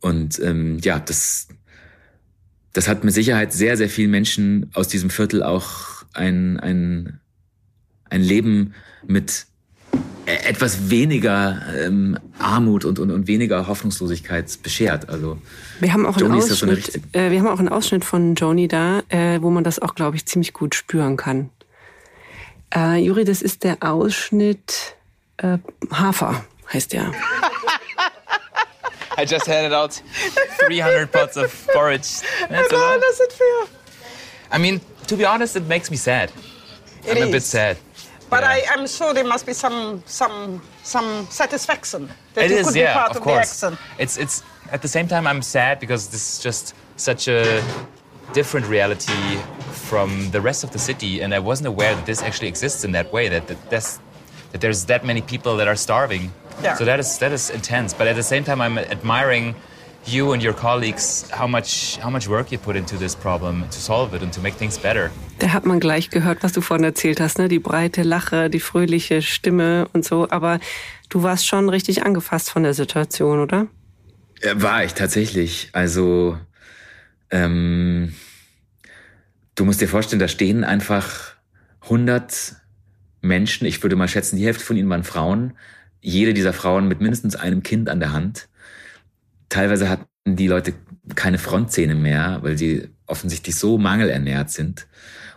[0.00, 1.48] Und ähm, ja, das,
[2.72, 7.20] das hat mit Sicherheit sehr, sehr vielen Menschen aus diesem Viertel auch ein, ein,
[8.08, 8.74] ein Leben
[9.06, 9.46] mit
[10.26, 15.08] e-, etwas weniger ähm, Armut und, und, und weniger Hoffnungslosigkeit beschert.
[15.08, 15.38] Also
[15.80, 19.02] wir haben auch einen Ausschnitt, so äh, wir haben auch einen Ausschnitt von Joni da,
[19.08, 21.50] äh, wo man das auch, glaube ich, ziemlich gut spüren kann.
[22.74, 24.94] Äh, Juri, das ist der Ausschnitt
[25.38, 25.58] äh,
[25.90, 27.12] Hafer, heißt der.
[29.20, 32.08] I just handed out 300 pots of porridge.
[32.48, 33.66] That's no, that's not fair.
[34.50, 36.32] I mean, to be honest, it makes me sad.
[37.04, 37.28] It I'm is.
[37.28, 37.76] a bit sad.
[38.30, 38.70] But yeah.
[38.70, 42.76] I, am sure there must be some some some satisfaction that it you is, could
[42.76, 43.60] yeah, be part of, of course.
[43.60, 43.78] the action.
[43.98, 47.62] It's it's at the same time I'm sad because this is just such a
[48.32, 49.20] different reality
[49.90, 52.92] from the rest of the city, and I wasn't aware that this actually exists in
[52.92, 53.28] that way.
[53.28, 53.98] That that,
[54.52, 56.32] that there's that many people that are starving.
[56.62, 56.76] Yeah.
[56.76, 57.94] So that is that is intense.
[57.94, 59.54] But at the same time, I'm admiring
[60.06, 63.80] you and your colleagues how much how much work you put into this problem to
[63.80, 65.10] solve it and to make things better.
[65.38, 67.48] Da hat man gleich gehört, was du vorhin erzählt hast, ne?
[67.48, 70.28] Die breite Lache, die fröhliche Stimme und so.
[70.30, 70.60] Aber
[71.08, 73.66] du warst schon richtig angefasst von der Situation, oder?
[74.42, 75.70] Ja, war ich tatsächlich.
[75.72, 76.38] Also
[77.30, 78.14] ähm,
[79.54, 81.34] du musst dir vorstellen, da stehen einfach
[81.82, 82.56] 100
[83.22, 83.66] Menschen.
[83.66, 85.56] Ich würde mal schätzen, die Hälfte von ihnen waren Frauen.
[86.00, 88.48] Jede dieser Frauen mit mindestens einem Kind an der Hand
[89.50, 90.72] teilweise hatten die Leute
[91.14, 94.86] keine Frontzähne mehr, weil sie offensichtlich so mangelernährt sind.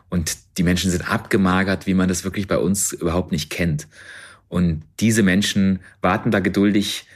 [0.10, 3.88] Und die Menschen sind abgemagert, wie man das wirklich bei uns überhaupt nicht kennt.
[4.48, 7.08] Und diese Menschen warten da geduldig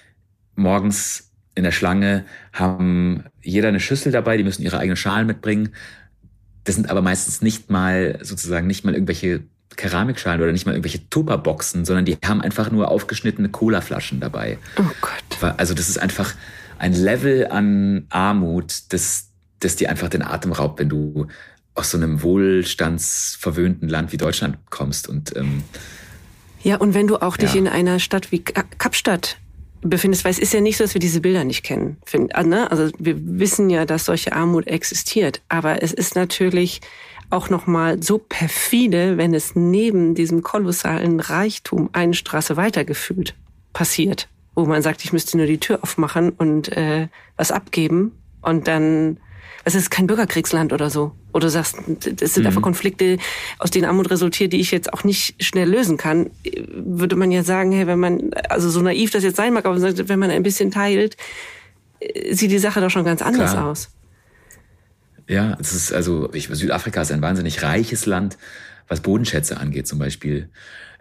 [0.55, 5.69] morgens in der Schlange, haben jeder eine Schüssel dabei, die müssen ihre eigenen Schalen mitbringen.
[6.63, 9.43] Das sind aber meistens nicht mal sozusagen nicht mal irgendwelche
[9.75, 14.57] Keramikschalen oder nicht mal irgendwelche Tupperboxen, sondern die haben einfach nur aufgeschnittene Colaflaschen dabei.
[14.77, 15.53] Oh Gott.
[15.57, 16.33] Also das ist einfach,
[16.79, 21.27] ein Level an Armut, das, das dir einfach den Atem raubt, wenn du
[21.75, 25.07] aus so einem wohlstandsverwöhnten Land wie Deutschland kommst.
[25.07, 25.63] Und ähm,
[26.63, 27.59] ja, und wenn du auch dich ja.
[27.59, 29.37] in einer Stadt wie Kapstadt
[29.81, 31.97] befindest, weil es ist ja nicht so, dass wir diese Bilder nicht kennen.
[32.13, 32.69] Ne?
[32.71, 36.81] Also wir wissen ja, dass solche Armut existiert, aber es ist natürlich
[37.29, 43.35] auch nochmal so perfide, wenn es neben diesem kolossalen Reichtum eine Straße weitergeführt
[43.73, 48.11] passiert, wo man sagt, ich müsste nur die Tür aufmachen und äh, was abgeben
[48.41, 49.17] und dann
[49.67, 51.11] es ist kein Bürgerkriegsland oder so.
[51.33, 51.75] Oder du sagst,
[52.21, 52.47] es sind mhm.
[52.47, 53.17] einfach Konflikte,
[53.59, 56.29] aus denen Armut resultiert, die ich jetzt auch nicht schnell lösen kann.
[56.71, 59.81] Würde man ja sagen, hey, wenn man, also so naiv das jetzt sein mag, aber
[59.81, 61.17] wenn man ein bisschen teilt,
[62.31, 63.67] sieht die Sache doch schon ganz anders Klar.
[63.67, 63.89] aus.
[65.27, 68.37] Ja, es ist also, ich, Südafrika ist ein wahnsinnig reiches Land,
[68.87, 70.49] was Bodenschätze angeht zum Beispiel.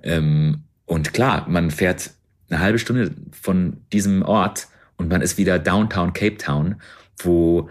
[0.02, 2.10] Ähm, und klar, man fährt
[2.50, 6.76] eine halbe Stunde von diesem Ort und man ist wieder Downtown Cape Town,
[7.18, 7.70] wo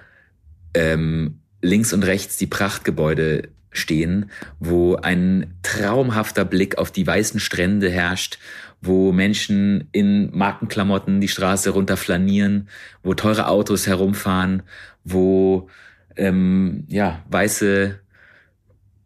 [0.73, 7.89] ähm, links und rechts die Prachtgebäude stehen, wo ein traumhafter Blick auf die weißen Strände
[7.89, 8.39] herrscht,
[8.81, 12.69] wo Menschen in Markenklamotten die Straße runter flanieren,
[13.03, 14.63] wo teure Autos herumfahren,
[15.03, 15.69] wo
[16.17, 17.99] ähm, ja weiße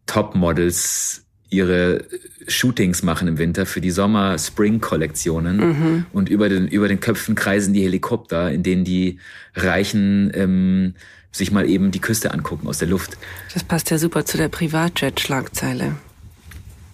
[0.06, 2.04] Topmodels ihre
[2.46, 6.06] Shootings machen im Winter für die Sommer-Spring-Kollektionen mhm.
[6.12, 9.18] und über den über den Köpfen kreisen die Helikopter, in denen die
[9.54, 10.94] reichen ähm,
[11.32, 13.16] sich mal eben die Küste angucken aus der Luft.
[13.52, 15.96] Das passt ja super zu der Privatjet-Schlagzeile.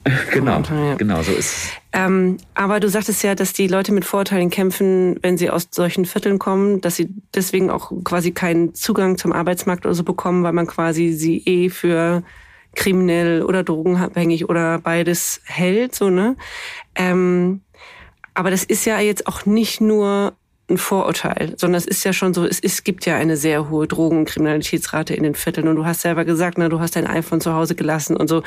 [0.32, 0.94] Genau, ja.
[0.94, 1.72] genau, so ist.
[1.92, 6.04] Ähm, aber du sagtest ja, dass die Leute mit Vorurteilen kämpfen, wenn sie aus solchen
[6.04, 10.52] Vierteln kommen, dass sie deswegen auch quasi keinen Zugang zum Arbeitsmarkt oder so bekommen, weil
[10.52, 12.22] man quasi sie eh für
[12.74, 16.36] kriminell oder drogenabhängig oder beides hält, so, ne?
[16.94, 17.62] Ähm,
[18.34, 20.34] aber das ist ja jetzt auch nicht nur
[20.68, 23.86] ein Vorurteil, sondern es ist ja schon so, es, es gibt ja eine sehr hohe
[23.86, 27.54] Drogenkriminalitätsrate in den Vierteln und du hast selber gesagt, na, du hast dein iPhone zu
[27.54, 28.42] Hause gelassen und so.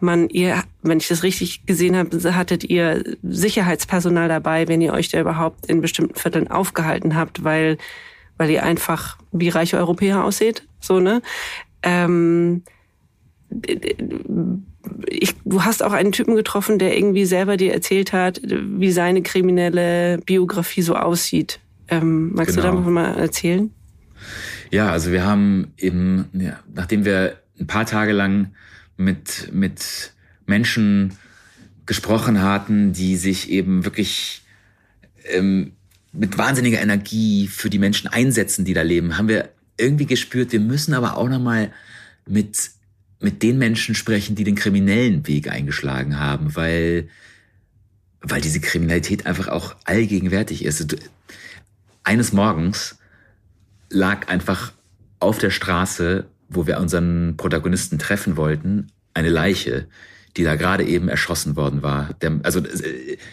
[0.00, 5.10] Man, ihr, wenn ich das richtig gesehen habe, hattet ihr Sicherheitspersonal dabei, wenn ihr euch
[5.10, 7.76] da überhaupt in bestimmten Vierteln aufgehalten habt, weil,
[8.38, 11.20] weil ihr einfach wie reiche Europäer aussieht, so, ne?
[11.82, 12.62] Ähm,
[15.06, 19.22] ich, du hast auch einen Typen getroffen, der irgendwie selber dir erzählt hat, wie seine
[19.22, 21.60] kriminelle Biografie so aussieht.
[21.88, 22.76] Ähm, magst genau.
[22.76, 23.70] du da mal erzählen?
[24.70, 28.52] Ja, also wir haben eben, ja, nachdem wir ein paar Tage lang
[28.96, 30.12] mit, mit
[30.46, 31.14] Menschen
[31.86, 34.42] gesprochen hatten, die sich eben wirklich
[35.24, 35.72] ähm,
[36.12, 40.60] mit wahnsinniger Energie für die Menschen einsetzen, die da leben, haben wir irgendwie gespürt, wir
[40.60, 41.72] müssen aber auch nochmal
[42.26, 42.70] mit
[43.20, 47.08] mit den Menschen sprechen, die den kriminellen Weg eingeschlagen haben, weil,
[48.20, 50.96] weil diese Kriminalität einfach auch allgegenwärtig ist.
[52.04, 52.98] Eines Morgens
[53.90, 54.72] lag einfach
[55.20, 59.88] auf der Straße, wo wir unseren Protagonisten treffen wollten, eine Leiche,
[60.36, 62.14] die da gerade eben erschossen worden war.
[62.44, 62.62] also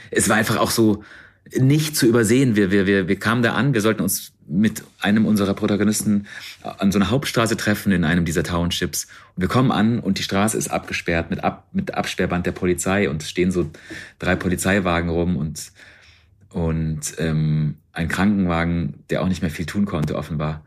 [0.10, 1.04] es war einfach auch so
[1.53, 2.55] nicht zu übersehen.
[2.55, 6.27] Wir, wir, wir, wir kamen da an, wir sollten uns mit einem unserer Protagonisten
[6.62, 9.08] an so einer Hauptstraße treffen in einem dieser Townships.
[9.36, 13.10] Und wir kommen an und die Straße ist abgesperrt mit, Ab, mit Absperrband der Polizei
[13.10, 13.69] und es stehen so
[14.19, 15.71] drei Polizeiwagen rum und,
[16.49, 20.63] und ähm, ein Krankenwagen, der auch nicht mehr viel tun konnte, offenbar.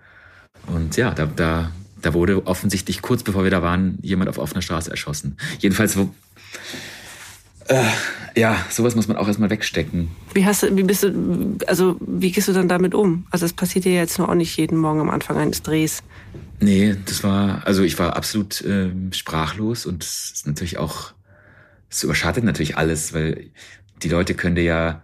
[0.66, 1.70] Und ja, da, da,
[2.02, 5.36] da wurde offensichtlich kurz bevor wir da waren, jemand auf offener Straße erschossen.
[5.60, 6.12] Jedenfalls wo,
[7.68, 7.85] äh,
[8.38, 10.11] ja, sowas muss man auch erstmal wegstecken.
[10.35, 13.26] Wie hast du, wie bist du, also wie gehst du dann damit um?
[13.31, 16.02] Also das passiert dir jetzt nur auch nicht jeden Morgen am Anfang eines Drehs.
[16.61, 21.12] Nee, das war, also ich war absolut äh, sprachlos und es ist natürlich auch,
[21.90, 23.50] es überschattet natürlich alles, weil
[24.02, 25.02] die Leute können dir ja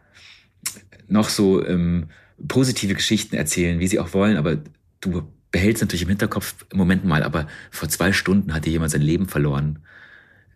[1.09, 2.09] noch so ähm,
[2.49, 4.59] positive Geschichten erzählen, wie sie auch wollen, aber
[5.01, 8.91] du behältst natürlich im Hinterkopf, im Moment mal, aber vor zwei Stunden hat dir jemand
[8.91, 9.81] sein Leben verloren.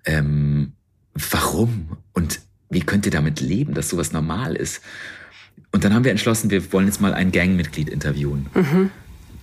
[0.05, 0.73] Ähm,
[1.31, 1.88] warum?
[2.12, 4.83] Und wie könnt ihr damit leben, dass sowas normal ist?
[5.72, 8.46] Und dann haben wir entschlossen, wir wollen jetzt mal ein Gangmitglied interviewen.
[8.54, 8.90] Mhm.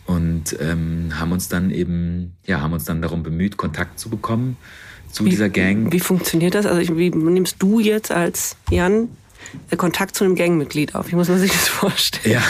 [0.05, 4.57] Und ähm, haben uns dann eben, ja, haben uns dann darum bemüht, Kontakt zu bekommen
[5.11, 5.91] zu wie, dieser Gang.
[5.91, 6.65] Wie funktioniert das?
[6.65, 9.09] Also wie nimmst du jetzt als Jan
[9.77, 11.12] Kontakt zu einem Gangmitglied auf.
[11.12, 12.36] Wie muss man sich das vorstellen?
[12.36, 12.43] Ja,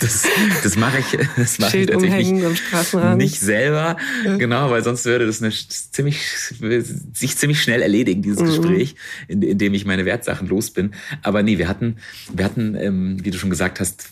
[0.00, 0.26] das,
[0.62, 3.96] das mache ich, das mache Schild ich natürlich nicht, nicht selber,
[4.38, 6.20] genau, weil sonst würde das eine ziemlich,
[7.12, 8.46] sich ziemlich schnell erledigen, dieses mhm.
[8.46, 8.96] Gespräch,
[9.28, 10.92] in, in dem ich meine Wertsachen los bin.
[11.22, 11.96] Aber nee, wir hatten,
[12.32, 14.10] wir hatten, ähm, wie du schon gesagt hast,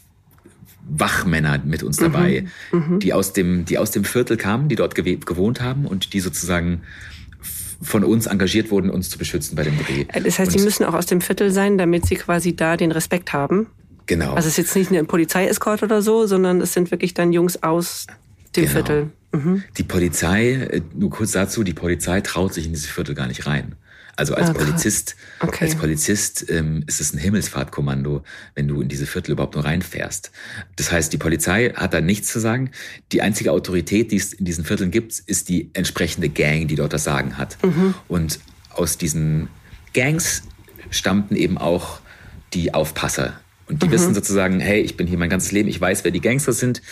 [0.87, 2.95] Wachmänner mit uns dabei, mhm.
[2.95, 3.01] Mhm.
[3.01, 6.83] die aus dem, die aus dem Viertel kamen, die dort gewohnt haben und die sozusagen
[7.85, 10.05] von uns engagiert wurden, uns zu beschützen bei dem Dreh.
[10.05, 12.91] Das heißt, und sie müssen auch aus dem Viertel sein, damit sie quasi da den
[12.91, 13.69] Respekt haben.
[14.07, 14.35] Genau.
[14.35, 17.63] Also es ist jetzt nicht eine Polizeieskort oder so, sondern es sind wirklich dann Jungs
[17.63, 18.07] aus
[18.57, 18.73] dem genau.
[18.73, 19.11] Viertel.
[19.33, 19.65] Mhm.
[19.77, 23.47] Die Polizei, äh, nur kurz dazu, die Polizei traut sich in dieses Viertel gar nicht
[23.47, 23.75] rein.
[24.17, 24.53] Also als Ah.
[24.53, 25.65] Polizist, Okay.
[25.65, 28.23] als Polizist ähm, ist es ein Himmelsfahrtkommando,
[28.55, 30.31] wenn du in diese Viertel überhaupt nur reinfährst.
[30.77, 32.71] Das heißt, die Polizei hat da nichts zu sagen.
[33.13, 36.93] Die einzige Autorität, die es in diesen Vierteln gibt, ist die entsprechende Gang, die dort
[36.93, 37.59] das Sagen hat.
[38.09, 38.39] Und
[38.71, 39.49] aus diesen
[39.95, 40.43] Gangs
[40.91, 42.01] stammten eben auch
[42.53, 43.41] die Aufpasser.
[43.67, 46.21] Und die wissen sozusagen, hey, ich bin hier mein ganzes Leben, ich weiß, wer die
[46.21, 46.83] Gangster sind.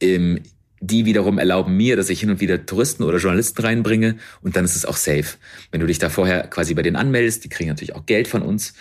[0.00, 0.40] Ähm,
[0.82, 4.64] die wiederum erlauben mir, dass ich hin und wieder Touristen oder Journalisten reinbringe und dann
[4.64, 5.36] ist es auch safe.
[5.70, 8.42] Wenn du dich da vorher quasi bei denen anmeldest, die kriegen natürlich auch Geld von
[8.42, 8.74] uns,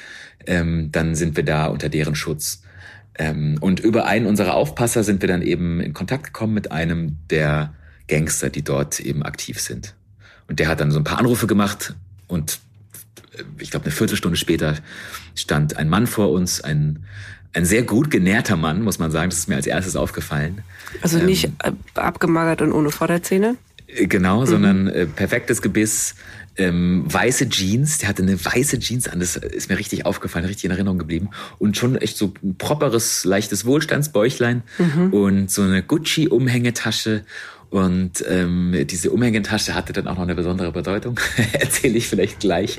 [0.47, 2.63] ähm, dann sind wir da unter deren Schutz.
[3.19, 7.19] Ähm, und über einen unserer Aufpasser sind wir dann eben in Kontakt gekommen mit einem
[7.29, 7.75] der
[8.07, 9.95] Gangster, die dort eben aktiv sind.
[10.47, 11.93] Und der hat dann so ein paar Anrufe gemacht
[12.27, 12.59] und
[13.37, 14.75] äh, ich glaube eine Viertelstunde später
[15.35, 17.05] stand ein Mann vor uns, ein,
[17.53, 19.29] ein sehr gut genährter Mann, muss man sagen.
[19.29, 20.61] Das ist mir als erstes aufgefallen.
[21.01, 21.25] Also Ähm.
[21.25, 23.57] nicht äh, abgemagert und ohne Vorderzähne?
[23.87, 26.15] Äh, Genau, sondern äh, perfektes Gebiss,
[26.57, 27.97] ähm, weiße Jeans.
[27.97, 31.29] Der hatte eine weiße Jeans an, das ist mir richtig aufgefallen, richtig in Erinnerung geblieben.
[31.59, 34.63] Und schon echt so ein properes, leichtes Wohlstandsbäuchlein
[35.11, 37.23] und so eine Gucci-Umhängetasche.
[37.69, 41.19] Und ähm, diese Umhängetasche hatte dann auch noch eine besondere Bedeutung.
[41.53, 42.77] Erzähle ich vielleicht gleich.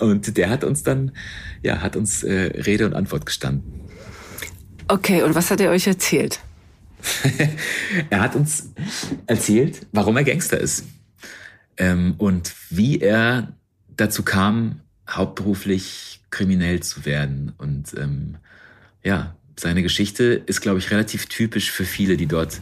[0.00, 1.12] Und der hat uns dann,
[1.62, 3.87] ja, hat uns äh, Rede und Antwort gestanden.
[4.88, 6.40] Okay, und was hat er euch erzählt?
[8.10, 8.70] er hat uns
[9.26, 10.84] erzählt, warum er Gangster ist
[11.76, 13.52] ähm, und wie er
[13.96, 17.52] dazu kam, hauptberuflich kriminell zu werden.
[17.58, 18.36] Und ähm,
[19.04, 22.60] ja, seine Geschichte ist, glaube ich, relativ typisch für viele, die dort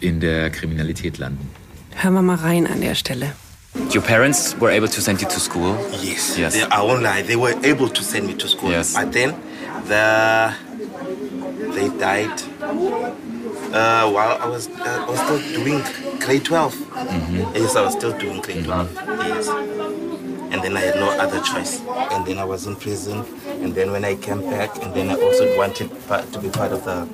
[0.00, 1.48] in der Kriminalität landen.
[1.94, 3.32] Hören wir mal rein an der Stelle.
[3.94, 5.76] Your parents were able to send you to school.
[6.02, 6.36] Yes.
[6.36, 6.54] Yes.
[6.54, 7.22] They, I won't lie.
[7.22, 8.70] They were able to send me to school.
[8.70, 8.94] Yes.
[8.94, 9.34] But then,
[9.88, 10.52] the
[11.74, 12.38] they died
[13.74, 15.82] uh, while I was uh, I was still doing
[16.20, 16.74] grade 12
[17.54, 19.48] Yes, I was still doing grade 12 Yes.
[20.54, 21.80] And then I had no other choice.
[22.12, 23.24] And then I was in prison.
[23.62, 26.84] And then when I came back, and then I also wanted to be part of
[26.84, 27.08] the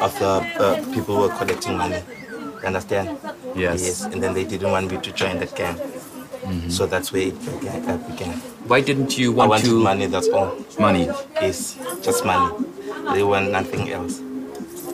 [0.00, 0.28] of the
[0.62, 2.00] uh, people who were collecting money.
[2.62, 3.18] You understand?
[3.56, 3.82] Yes.
[3.82, 4.04] Yes.
[4.04, 5.76] And then they didn't want me to join the gang.
[6.68, 7.88] So that's where it began.
[7.88, 8.32] Uh, began.
[8.66, 10.56] Why didn't you want, I want to money, that's all.
[10.78, 11.06] money?
[11.40, 12.64] Yes, just money.
[13.12, 14.20] They want nothing else.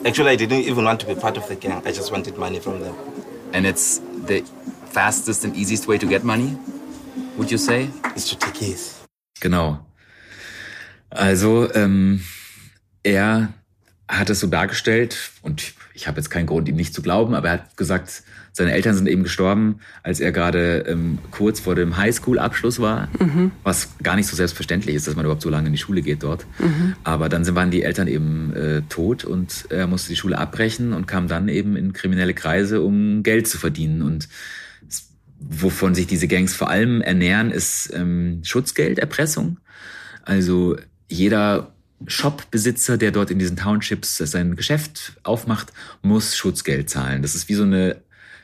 [0.05, 1.81] Actually, I didn't even want to be part of the gang.
[1.85, 2.95] I just wanted money from them.
[3.53, 4.43] And it's the
[4.97, 6.57] fastest and easiest way to get money?
[7.37, 7.89] Would you say?
[8.15, 8.95] It's to take his.
[9.39, 9.85] Genau.
[11.11, 12.21] Also, ähm,
[13.03, 13.53] er
[14.09, 17.47] hat es so dargestellt, und ich habe jetzt keinen Grund, ihm nicht zu glauben, aber
[17.47, 21.97] er hat gesagt, seine Eltern sind eben gestorben, als er gerade ähm, kurz vor dem
[21.97, 23.07] Highschool-Abschluss war,
[23.63, 26.21] was gar nicht so selbstverständlich ist, dass man überhaupt so lange in die Schule geht
[26.21, 26.45] dort.
[27.03, 30.93] Aber dann sind, waren die Eltern eben äh, tot und er musste die Schule abbrechen
[30.93, 34.03] und kam dann eben in kriminelle Kreise, um Geld zu verdienen.
[34.03, 34.29] Und
[35.39, 39.57] wovon sich diese Gangs vor allem ernähren, ist ähm, Schutzgelderpressung.
[40.23, 40.77] Also
[41.09, 41.73] jeder
[42.05, 47.21] Shopbesitzer, der dort in diesen Townships sein Geschäft aufmacht, muss Schutzgeld zahlen.
[47.21, 48.01] Das ist wie so eine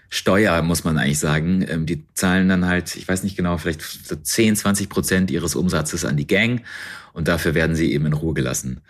[0.10, 1.66] Steuer, muss man eigentlich sagen.
[1.68, 5.56] Ähm, die zahlen dann halt, ich weiß nicht genau, vielleicht so 10, 20 Prozent ihres
[5.56, 6.62] Umsatzes an die Gang
[7.14, 8.82] und dafür werden sie eben in Ruhe gelassen.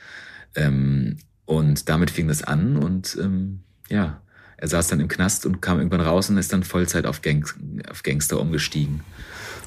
[0.56, 4.21] Ähm, und damit fing das an und ähm, ja,
[4.58, 7.45] er saß dann im Knast und kam irgendwann raus und ist dann Vollzeit auf, Gang,
[7.89, 9.02] auf Gangster umgestiegen.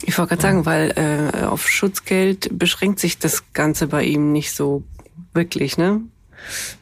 [0.03, 4.55] Ich wollte gerade sagen, weil äh, auf Schutzgeld beschränkt sich das Ganze bei ihm nicht
[4.55, 4.85] so
[5.33, 6.03] wirklich, ne?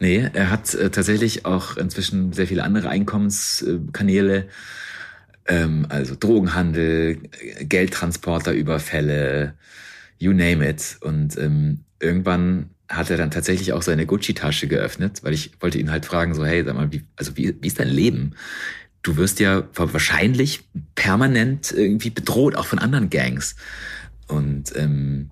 [0.00, 4.48] Nee, er hat äh, tatsächlich auch inzwischen sehr viele andere Einkommenskanäle,
[5.46, 9.54] ähm, also Drogenhandel, äh, Geldtransporter, Überfälle,
[10.18, 10.98] you name it.
[11.00, 15.90] Und ähm, irgendwann hat er dann tatsächlich auch seine Gucci-Tasche geöffnet, weil ich wollte ihn
[15.90, 18.34] halt fragen, so, hey, sag mal, wie, also wie, wie ist dein Leben?
[19.04, 20.64] Du wirst ja wahrscheinlich
[20.94, 23.54] permanent irgendwie bedroht, auch von anderen Gangs.
[24.26, 25.30] Und ähm,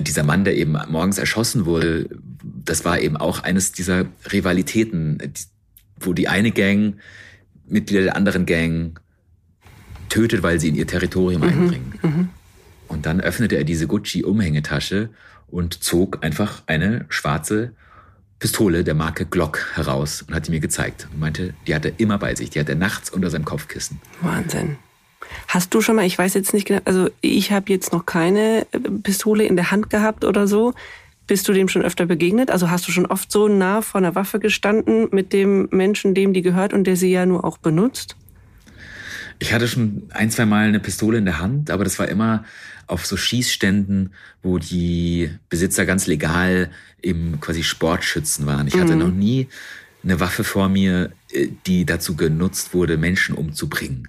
[0.00, 2.08] dieser Mann, der eben morgens erschossen wurde,
[2.42, 5.18] das war eben auch eines dieser Rivalitäten,
[6.00, 6.96] wo die eine Gang
[7.68, 9.00] Mitglieder der anderen Gang
[10.08, 12.30] tötet, weil sie in ihr Territorium einbringen.
[12.88, 15.10] Und dann öffnete er diese Gucci-Umhängetasche
[15.48, 17.72] und zog einfach eine schwarze
[18.38, 21.98] Pistole der Marke Glock heraus und hat die mir gezeigt und meinte, die hat er
[21.98, 24.00] immer bei sich, die hat er nachts unter seinem Kopfkissen.
[24.20, 24.76] Wahnsinn.
[25.48, 28.66] Hast du schon mal, ich weiß jetzt nicht genau, also ich habe jetzt noch keine
[28.72, 30.74] äh, Pistole in der Hand gehabt oder so.
[31.26, 32.50] Bist du dem schon öfter begegnet?
[32.50, 36.32] Also hast du schon oft so nah vor einer Waffe gestanden mit dem Menschen, dem
[36.32, 38.16] die gehört und der sie ja nur auch benutzt?
[39.38, 42.44] Ich hatte schon ein, zwei Mal eine Pistole in der Hand, aber das war immer
[42.86, 46.70] auf so Schießständen, wo die Besitzer ganz legal
[47.02, 48.66] im quasi Sportschützen waren.
[48.66, 49.48] Ich hatte noch nie
[50.02, 54.08] eine Waffe vor mir, äh, die dazu genutzt wurde, Menschen umzubringen.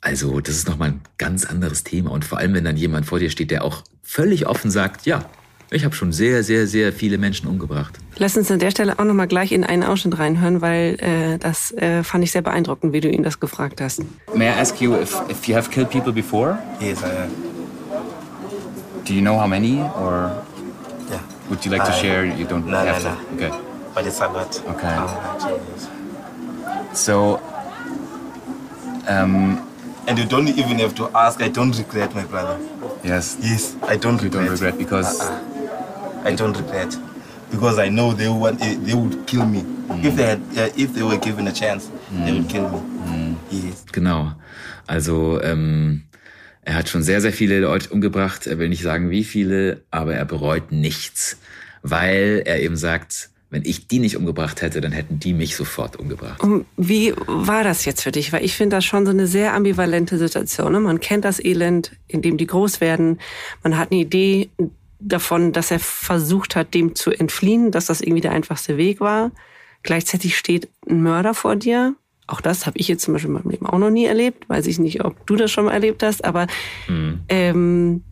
[0.00, 2.10] Also das ist nochmal ein ganz anderes Thema.
[2.10, 5.28] Und vor allem, wenn dann jemand vor dir steht, der auch völlig offen sagt, ja,
[5.70, 7.98] ich habe schon sehr, sehr, sehr viele Menschen umgebracht.
[8.16, 11.72] Lass uns an der Stelle auch nochmal gleich in einen Ausschnitt reinhören, weil äh, das
[11.72, 14.02] äh, fand ich sehr beeindruckend, wie du ihn das gefragt hast.
[14.34, 16.58] May I ask you if, if you have killed people before?
[16.80, 17.57] Yes, I am.
[19.08, 20.44] Do you know how many or
[21.10, 21.20] Yeah.
[21.48, 22.26] would you like to I- share?
[22.26, 23.16] You don't No, have no, to.
[23.16, 23.46] no.
[23.46, 23.52] Okay.
[23.94, 24.86] But it's Okay.
[24.86, 25.88] how much it is.
[26.92, 27.40] So
[29.08, 29.64] um,
[30.06, 31.40] And you don't even have to ask.
[31.42, 32.58] I don't regret, my brother.
[33.02, 34.44] yes, Yes, I don't you regret.
[34.44, 35.20] don't regret because
[36.24, 36.94] I don't regret
[37.50, 39.64] because I know they would eh, they would kill me
[40.04, 41.88] if they had uh, if they were given a chance.
[42.12, 42.80] They would kill me.
[43.50, 43.84] Yes.
[43.92, 44.32] Genau.
[44.88, 46.02] Also ähm,
[46.62, 48.46] er hat schon sehr, sehr viele Leute umgebracht.
[48.46, 51.38] Er will nicht sagen, wie viele, aber er bereut nichts,
[51.82, 55.96] weil er eben sagt, wenn ich die nicht umgebracht hätte, dann hätten die mich sofort
[55.96, 56.42] umgebracht.
[56.42, 58.32] Und wie war das jetzt für dich?
[58.32, 60.72] Weil ich finde das schon so eine sehr ambivalente Situation.
[60.72, 60.80] Ne?
[60.80, 63.18] Man kennt das Elend, in dem die groß werden.
[63.62, 64.50] Man hat eine Idee
[65.00, 69.30] davon, dass er versucht hat, dem zu entfliehen, dass das irgendwie der einfachste Weg war.
[69.82, 71.94] Gleichzeitig steht ein Mörder vor dir.
[72.28, 74.48] Auch das habe ich jetzt zum Beispiel in meinem Leben auch noch nie erlebt.
[74.48, 76.46] Weiß ich nicht, ob du das schon mal erlebt hast, aber
[77.28, 78.02] ähm,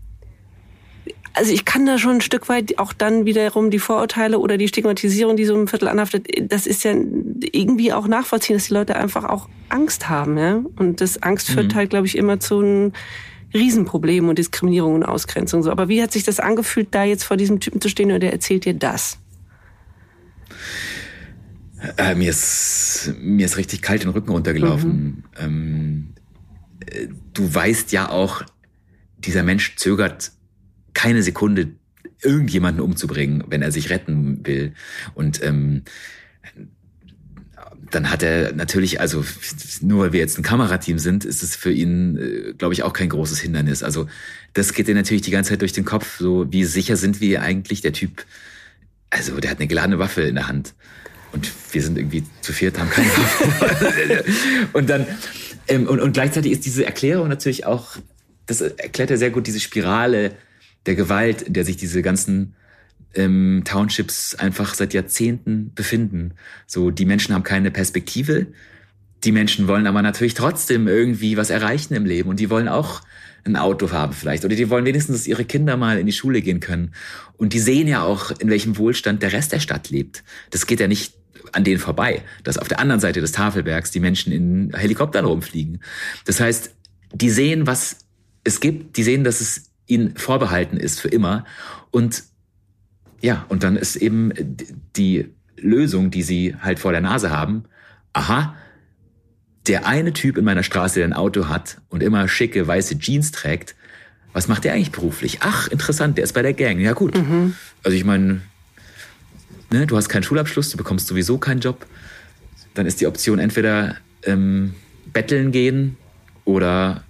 [1.34, 4.68] also ich kann da schon ein Stück weit auch dann wiederum die Vorurteile oder die
[4.68, 8.96] Stigmatisierung, die so im Viertel anhaftet, das ist ja irgendwie auch nachvollziehen, dass die Leute
[8.96, 10.38] einfach auch Angst haben.
[10.38, 10.62] Ja?
[10.76, 12.92] Und das Angst führt halt, glaube ich, immer zu einem
[13.52, 15.62] Riesenproblem und Diskriminierung und Ausgrenzung.
[15.62, 15.70] So.
[15.70, 18.32] Aber wie hat sich das angefühlt, da jetzt vor diesem Typen zu stehen und der
[18.32, 19.18] erzählt dir das?
[21.96, 25.24] Äh, mir, ist, mir ist richtig kalt den Rücken runtergelaufen.
[25.38, 26.14] Ähm,
[26.86, 28.42] äh, du weißt ja auch,
[29.18, 30.32] dieser Mensch zögert
[30.94, 31.68] keine Sekunde,
[32.22, 34.72] irgendjemanden umzubringen, wenn er sich retten will.
[35.14, 35.82] Und ähm,
[37.90, 39.24] dann hat er natürlich, also
[39.80, 42.92] nur weil wir jetzt ein Kamerateam sind, ist es für ihn, äh, glaube ich, auch
[42.92, 43.82] kein großes Hindernis.
[43.82, 44.08] Also
[44.54, 47.42] das geht dir natürlich die ganze Zeit durch den Kopf, so wie sicher sind wir
[47.42, 48.24] eigentlich, der Typ,
[49.10, 50.74] also der hat eine geladene Waffe in der Hand.
[51.36, 53.10] Und wir sind irgendwie zu viert, haben keine
[54.72, 55.06] und dann,
[55.68, 57.96] ähm, und, und gleichzeitig ist diese Erklärung natürlich auch,
[58.46, 60.32] das erklärt ja sehr gut diese Spirale
[60.86, 62.54] der Gewalt, in der sich diese ganzen
[63.14, 66.32] ähm, Townships einfach seit Jahrzehnten befinden.
[66.66, 68.46] So, die Menschen haben keine Perspektive.
[69.22, 73.02] Die Menschen wollen aber natürlich trotzdem irgendwie was erreichen im Leben und die wollen auch
[73.44, 76.40] ein Auto haben vielleicht oder die wollen wenigstens, dass ihre Kinder mal in die Schule
[76.40, 76.92] gehen können.
[77.36, 80.24] Und die sehen ja auch, in welchem Wohlstand der Rest der Stadt lebt.
[80.50, 81.15] Das geht ja nicht
[81.52, 85.80] an denen vorbei, dass auf der anderen Seite des Tafelbergs die Menschen in Helikoptern rumfliegen.
[86.24, 86.74] Das heißt,
[87.12, 87.98] die sehen, was
[88.44, 91.44] es gibt, die sehen, dass es ihnen vorbehalten ist für immer
[91.90, 92.24] und
[93.22, 94.32] ja, und dann ist eben
[94.96, 97.64] die Lösung, die sie halt vor der Nase haben,
[98.12, 98.54] aha,
[99.66, 103.32] der eine Typ in meiner Straße, der ein Auto hat und immer schicke weiße Jeans
[103.32, 103.74] trägt,
[104.32, 105.38] was macht der eigentlich beruflich?
[105.40, 106.78] Ach, interessant, der ist bei der Gang.
[106.78, 107.16] Ja gut.
[107.82, 108.42] Also ich meine,
[109.70, 111.86] ne, du hast keinen Schulabschluss, du bekommst sowieso keinen Job.
[112.74, 114.74] Dann ist die Option entweder ähm,
[115.12, 115.96] betteln gehen
[116.44, 117.02] oder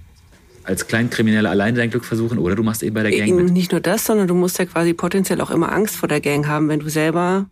[0.64, 3.53] als Kleinkrimineller alleine dein Glück versuchen oder du machst eben bei der Gang mit.
[3.53, 6.47] Nicht nur das, sondern du musst ja quasi potenziell auch immer Angst vor der Gang
[6.47, 7.47] haben, wenn du selber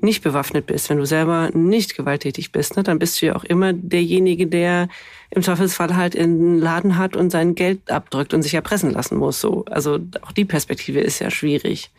[0.00, 3.44] nicht bewaffnet bist, wenn du selber nicht gewalttätig bist, ne, dann bist du ja auch
[3.44, 4.88] immer derjenige, der
[5.30, 9.18] im Zweifelsfall halt in den Laden hat und sein Geld abdrückt und sich erpressen lassen
[9.18, 9.40] muss.
[9.40, 11.90] So, also auch die Perspektive ist ja schwierig.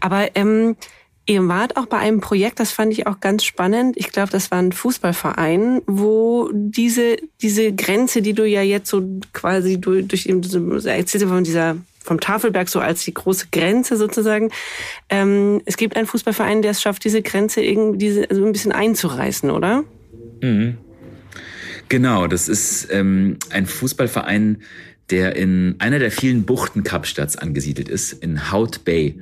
[0.00, 0.76] Aber ähm,
[1.26, 3.96] ihr wart auch bei einem Projekt, das fand ich auch ganz spannend.
[3.96, 9.20] Ich glaube, das war ein Fußballverein, wo diese diese Grenze, die du ja jetzt so
[9.32, 14.50] quasi durch, durch erzählst von dieser vom Tafelberg so als die große Grenze sozusagen.
[15.08, 18.72] Ähm, es gibt einen Fußballverein, der es schafft, diese Grenze irgendwie diese, also ein bisschen
[18.72, 19.84] einzureißen, oder?
[20.42, 20.76] Mhm.
[21.88, 24.62] Genau, das ist ähm, ein Fußballverein,
[25.10, 29.20] der in einer der vielen Buchten Kapstadts angesiedelt ist, in Hout Bay.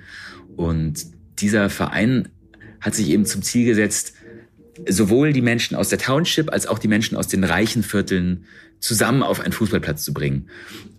[0.56, 1.06] Und
[1.42, 2.28] dieser Verein
[2.80, 4.14] hat sich eben zum Ziel gesetzt,
[4.88, 8.44] sowohl die Menschen aus der Township als auch die Menschen aus den reichen Vierteln
[8.80, 10.48] zusammen auf einen Fußballplatz zu bringen.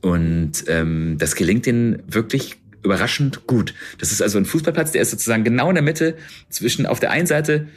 [0.02, 3.74] Und ähm, das gelingt ihnen wirklich überraschend gut.
[3.98, 6.16] Das ist also ein Fußballplatz, der ist sozusagen genau in der Mitte
[6.50, 7.68] zwischen auf der einen Seite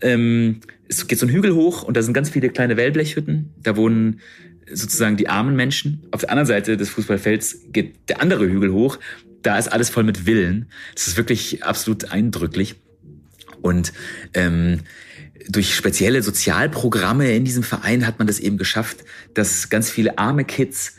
[0.00, 3.50] ähm, es geht so ein Hügel hoch und da sind ganz viele kleine Wellblechhütten.
[3.62, 4.20] Da wohnen
[4.70, 6.06] sozusagen die armen Menschen.
[6.10, 8.98] Auf der anderen Seite des Fußballfelds geht der andere Hügel hoch.
[9.44, 10.68] Da ist alles voll mit Villen.
[10.94, 12.76] Das ist wirklich absolut eindrücklich.
[13.62, 13.92] Und
[14.32, 14.80] ähm,
[15.48, 20.44] durch spezielle Sozialprogramme in diesem Verein hat man das eben geschafft, dass ganz viele arme
[20.44, 20.94] Kids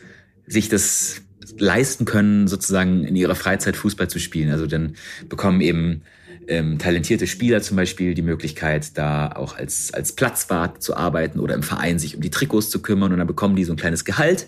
[0.47, 1.21] sich das
[1.57, 4.51] leisten können, sozusagen in ihrer Freizeit Fußball zu spielen.
[4.51, 4.95] Also dann
[5.27, 6.03] bekommen eben
[6.47, 11.55] ähm, talentierte Spieler zum Beispiel die Möglichkeit, da auch als, als Platzwart zu arbeiten oder
[11.55, 14.05] im Verein sich um die Trikots zu kümmern und dann bekommen die so ein kleines
[14.05, 14.47] Gehalt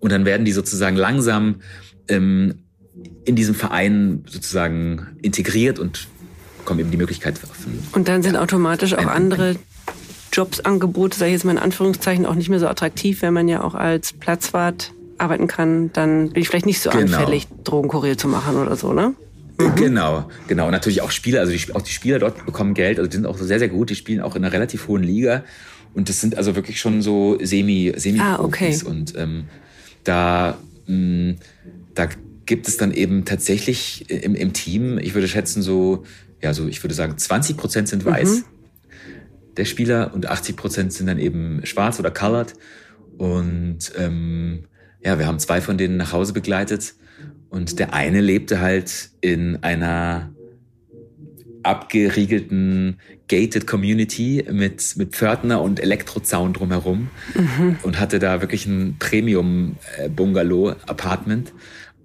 [0.00, 1.60] und dann werden die sozusagen langsam
[2.08, 2.63] ähm,
[3.24, 6.08] in diesem Verein sozusagen integriert und
[6.58, 7.38] bekommen eben die Möglichkeit.
[7.92, 9.56] Und dann sind automatisch auch andere
[10.32, 13.62] Jobsangebote, sage ich jetzt mal in Anführungszeichen, auch nicht mehr so attraktiv, wenn man ja
[13.62, 17.18] auch als Platzwart arbeiten kann, dann bin ich vielleicht nicht so genau.
[17.18, 19.14] anfällig, Drogenkurier zu machen oder so, ne?
[19.58, 19.74] Mhm.
[19.76, 20.66] Genau, genau.
[20.66, 23.26] Und natürlich auch Spieler, also die, auch die Spieler dort bekommen Geld, also die sind
[23.26, 25.44] auch sehr, sehr gut, die spielen auch in einer relativ hohen Liga.
[25.94, 28.76] Und das sind also wirklich schon so semi semi ah, okay.
[28.84, 29.44] Und ähm,
[30.02, 31.34] da, mh,
[31.94, 32.08] da
[32.46, 36.04] gibt es dann eben tatsächlich im, im Team, ich würde schätzen, so,
[36.42, 38.44] ja, so, ich würde sagen, 20 Prozent sind weiß mhm.
[39.56, 42.54] der Spieler und 80 Prozent sind dann eben schwarz oder colored.
[43.16, 44.64] Und ähm,
[45.02, 46.94] ja, wir haben zwei von denen nach Hause begleitet
[47.50, 50.32] und der eine lebte halt in einer
[51.62, 57.78] abgeriegelten gated Community mit, mit Pförtner und Elektrozaun drumherum mhm.
[57.82, 61.54] und hatte da wirklich ein Premium-Bungalow-Apartment.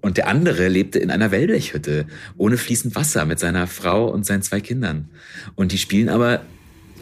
[0.00, 4.42] Und der andere lebte in einer Wellblechhütte ohne fließend Wasser mit seiner Frau und seinen
[4.42, 5.08] zwei Kindern.
[5.56, 6.42] Und die spielen aber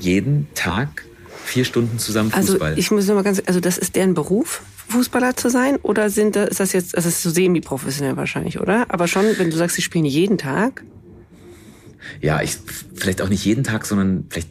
[0.01, 1.05] jeden Tag
[1.44, 2.70] vier Stunden zusammen also Fußball.
[2.70, 4.62] Also ich muss noch mal ganz, also das ist deren Beruf?
[4.88, 5.76] Fußballer zu sein?
[5.82, 8.86] Oder sind das, ist das jetzt, das ist so semi-professionell wahrscheinlich, oder?
[8.88, 10.82] Aber schon, wenn du sagst, sie spielen jeden Tag?
[12.20, 12.57] Ja, ich,
[12.94, 14.49] vielleicht auch nicht jeden Tag, sondern vielleicht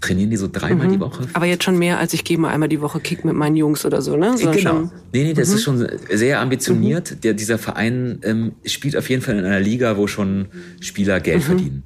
[0.00, 0.92] trainieren die so dreimal mhm.
[0.92, 1.26] die Woche.
[1.32, 3.84] Aber jetzt schon mehr, als ich gehe mal einmal die Woche Kick mit meinen Jungs
[3.84, 4.36] oder so, ne?
[4.36, 4.70] So genau.
[4.70, 5.54] Schon, nee, nee, das mhm.
[5.54, 7.10] ist schon sehr ambitioniert.
[7.12, 7.20] Mhm.
[7.20, 10.48] Der, dieser Verein ähm, spielt auf jeden Fall in einer Liga, wo schon
[10.80, 11.42] Spieler Geld mhm.
[11.42, 11.82] verdienen.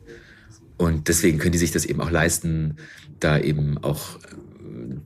[0.77, 2.77] Und deswegen können die sich das eben auch leisten,
[3.21, 4.19] da eben auch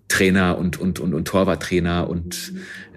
[0.09, 2.53] Trainer und, und, und, und Torwarttrainer und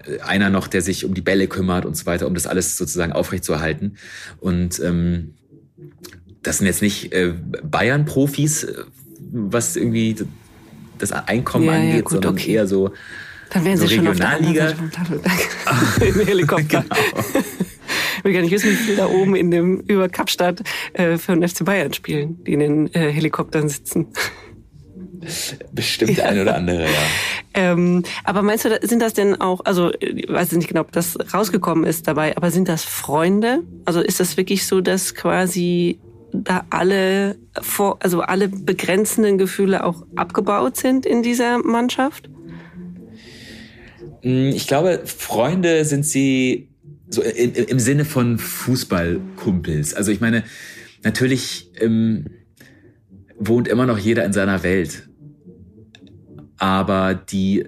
[0.06, 2.76] äh, einer noch, der sich um die Bälle kümmert und so weiter, um das alles
[2.76, 3.96] sozusagen aufrechtzuerhalten.
[4.40, 5.34] Und ähm,
[6.42, 8.84] das sind jetzt nicht äh, Bayern-Profis, äh,
[9.32, 10.16] was irgendwie
[10.98, 12.52] das Einkommen ja, angeht, ja, gut, sondern okay.
[12.52, 12.90] eher so,
[13.50, 13.96] Dann wären so sie.
[13.96, 14.38] Schon auf der
[16.06, 16.84] Im Helikopter.
[16.84, 16.96] genau.
[18.18, 20.62] Ich will gar nicht wissen, wie viele da oben in dem über Kapstadt
[20.92, 24.08] äh, für den FC Bayern spielen, die in den äh, Helikoptern sitzen.
[25.72, 26.26] Bestimmt ja.
[26.26, 26.88] ein oder andere, ja.
[27.54, 31.18] Ähm, aber meinst du, sind das denn auch, also ich weiß nicht genau, ob das
[31.32, 33.62] rausgekommen ist dabei, aber sind das Freunde?
[33.84, 35.98] Also ist das wirklich so, dass quasi
[36.32, 42.28] da alle vor, also alle begrenzenden Gefühle auch abgebaut sind in dieser Mannschaft?
[44.22, 46.68] Mm, ich glaube, Freunde sind sie
[47.08, 49.94] so im, im Sinne von Fußballkumpels.
[49.94, 50.44] Also ich meine,
[51.02, 52.26] natürlich ähm,
[53.38, 55.08] wohnt immer noch jeder in seiner Welt.
[56.58, 57.64] Aber die,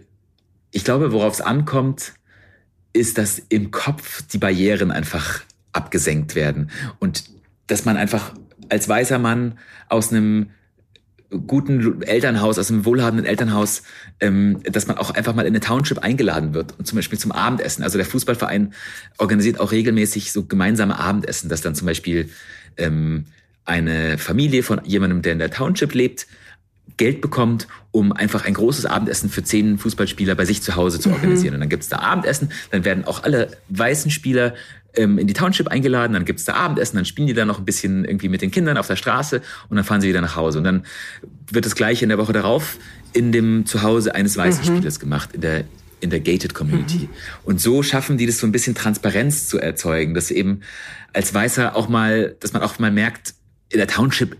[0.70, 2.12] ich glaube, worauf es ankommt,
[2.92, 5.42] ist, dass im Kopf die Barrieren einfach
[5.72, 7.24] abgesenkt werden und
[7.66, 8.34] dass man einfach
[8.68, 9.58] als weißer Mann
[9.88, 10.50] aus einem
[11.46, 13.82] guten Elternhaus, aus einem wohlhabenden Elternhaus,
[14.20, 17.32] ähm, dass man auch einfach mal in eine Township eingeladen wird und zum Beispiel zum
[17.32, 17.82] Abendessen.
[17.82, 18.74] Also der Fußballverein
[19.18, 22.28] organisiert auch regelmäßig so gemeinsame Abendessen, dass dann zum Beispiel
[22.76, 23.26] ähm,
[23.64, 26.26] eine Familie von jemandem, der in der Township lebt,
[26.96, 31.08] Geld bekommt, um einfach ein großes Abendessen für zehn Fußballspieler bei sich zu Hause zu
[31.08, 31.14] mhm.
[31.14, 31.54] organisieren.
[31.54, 34.54] Und dann gibt's da Abendessen, dann werden auch alle weißen Spieler
[34.94, 37.64] ähm, in die Township eingeladen, dann gibt's da Abendessen, dann spielen die da noch ein
[37.64, 40.58] bisschen irgendwie mit den Kindern auf der Straße und dann fahren sie wieder nach Hause.
[40.58, 40.84] Und dann
[41.50, 42.78] wird das gleiche in der Woche darauf
[43.12, 44.76] in dem Zuhause eines weißen mhm.
[44.76, 45.64] Spielers gemacht, in der
[46.00, 46.98] in der gated Community.
[46.98, 47.08] Mhm.
[47.44, 50.62] Und so schaffen die das so ein bisschen Transparenz zu erzeugen, dass eben
[51.12, 53.34] als Weißer auch mal, dass man auch mal merkt,
[53.68, 54.36] in der Township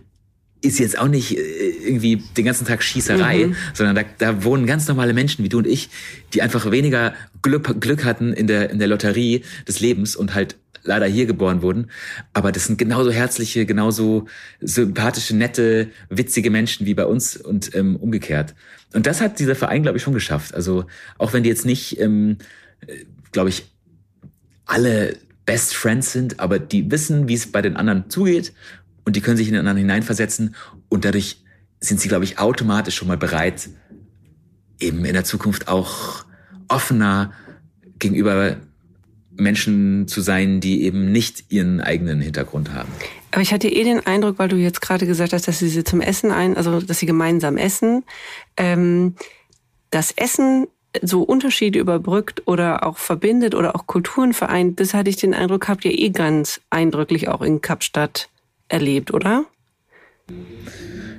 [0.63, 1.41] ist jetzt auch nicht äh,
[1.85, 3.55] irgendwie den ganzen Tag Schießerei, mhm.
[3.73, 5.89] sondern da, da wohnen ganz normale Menschen wie du und ich,
[6.33, 10.55] die einfach weniger Glück, Glück hatten in der, in der Lotterie des Lebens und halt
[10.83, 11.89] leider hier geboren wurden.
[12.33, 14.27] Aber das sind genauso herzliche, genauso
[14.61, 18.55] sympathische, nette, witzige Menschen wie bei uns und ähm, umgekehrt.
[18.93, 20.53] Und das hat dieser Verein, glaube ich, schon geschafft.
[20.53, 20.85] Also
[21.17, 22.37] auch wenn die jetzt nicht, ähm,
[22.85, 23.65] äh, glaube ich,
[24.65, 28.53] alle Best Friends sind, aber die wissen, wie es bei den anderen zugeht
[29.05, 30.55] und die können sich in den anderen hineinversetzen
[30.89, 31.43] und dadurch
[31.79, 33.69] sind sie, glaube ich, automatisch schon mal bereit,
[34.79, 36.25] eben in der Zukunft auch
[36.67, 37.33] offener
[37.99, 38.57] gegenüber
[39.35, 42.89] Menschen zu sein, die eben nicht ihren eigenen Hintergrund haben.
[43.31, 45.83] Aber ich hatte eh den Eindruck, weil du jetzt gerade gesagt hast, dass sie sie
[45.83, 48.03] zum Essen ein, also dass sie gemeinsam essen,
[48.57, 49.15] ähm,
[49.89, 50.67] das Essen
[51.01, 54.79] so Unterschiede überbrückt oder auch verbindet oder auch Kulturen vereint.
[54.79, 58.29] Das hatte ich den Eindruck, habt ihr eh ganz eindrücklich auch in Kapstadt
[58.73, 59.45] erlebt, oder?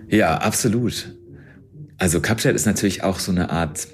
[0.09, 1.15] Ja, absolut.
[1.97, 3.89] Also Kapstadt ist natürlich auch so eine Art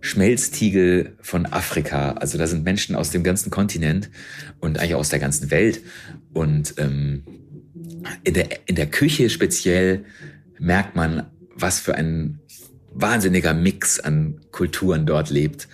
[0.00, 2.12] Schmelztiegel von Afrika.
[2.12, 4.08] Also da sind Menschen aus dem ganzen Kontinent
[4.60, 5.80] und eigentlich aus der ganzen Welt.
[6.32, 7.24] Und ähm,
[8.22, 10.04] in der, in der Küche speziell
[10.58, 12.38] merkt man, was für ein
[12.92, 15.68] wahnsinniger Mix an Kulturen dort lebt.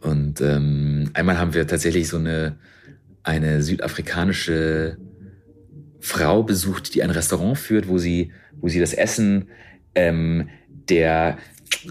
[0.00, 2.58] Und ähm, einmal haben wir tatsächlich so eine,
[3.22, 4.98] eine südafrikanische
[6.04, 8.30] Frau besucht, die ein Restaurant führt, wo sie,
[8.60, 9.48] wo sie das Essen
[9.94, 10.50] ähm,
[10.90, 11.38] der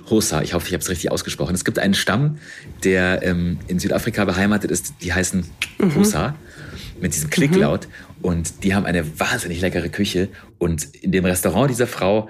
[0.07, 1.55] Hosa, ich hoffe, ich habe es richtig ausgesprochen.
[1.55, 2.37] Es gibt einen Stamm,
[2.83, 5.45] der ähm, in Südafrika beheimatet ist, die heißen
[5.95, 6.35] Hosa
[7.01, 7.87] mit diesem Klicklaut.
[8.21, 10.29] Und die haben eine wahnsinnig leckere Küche.
[10.59, 12.29] Und in dem Restaurant dieser Frau,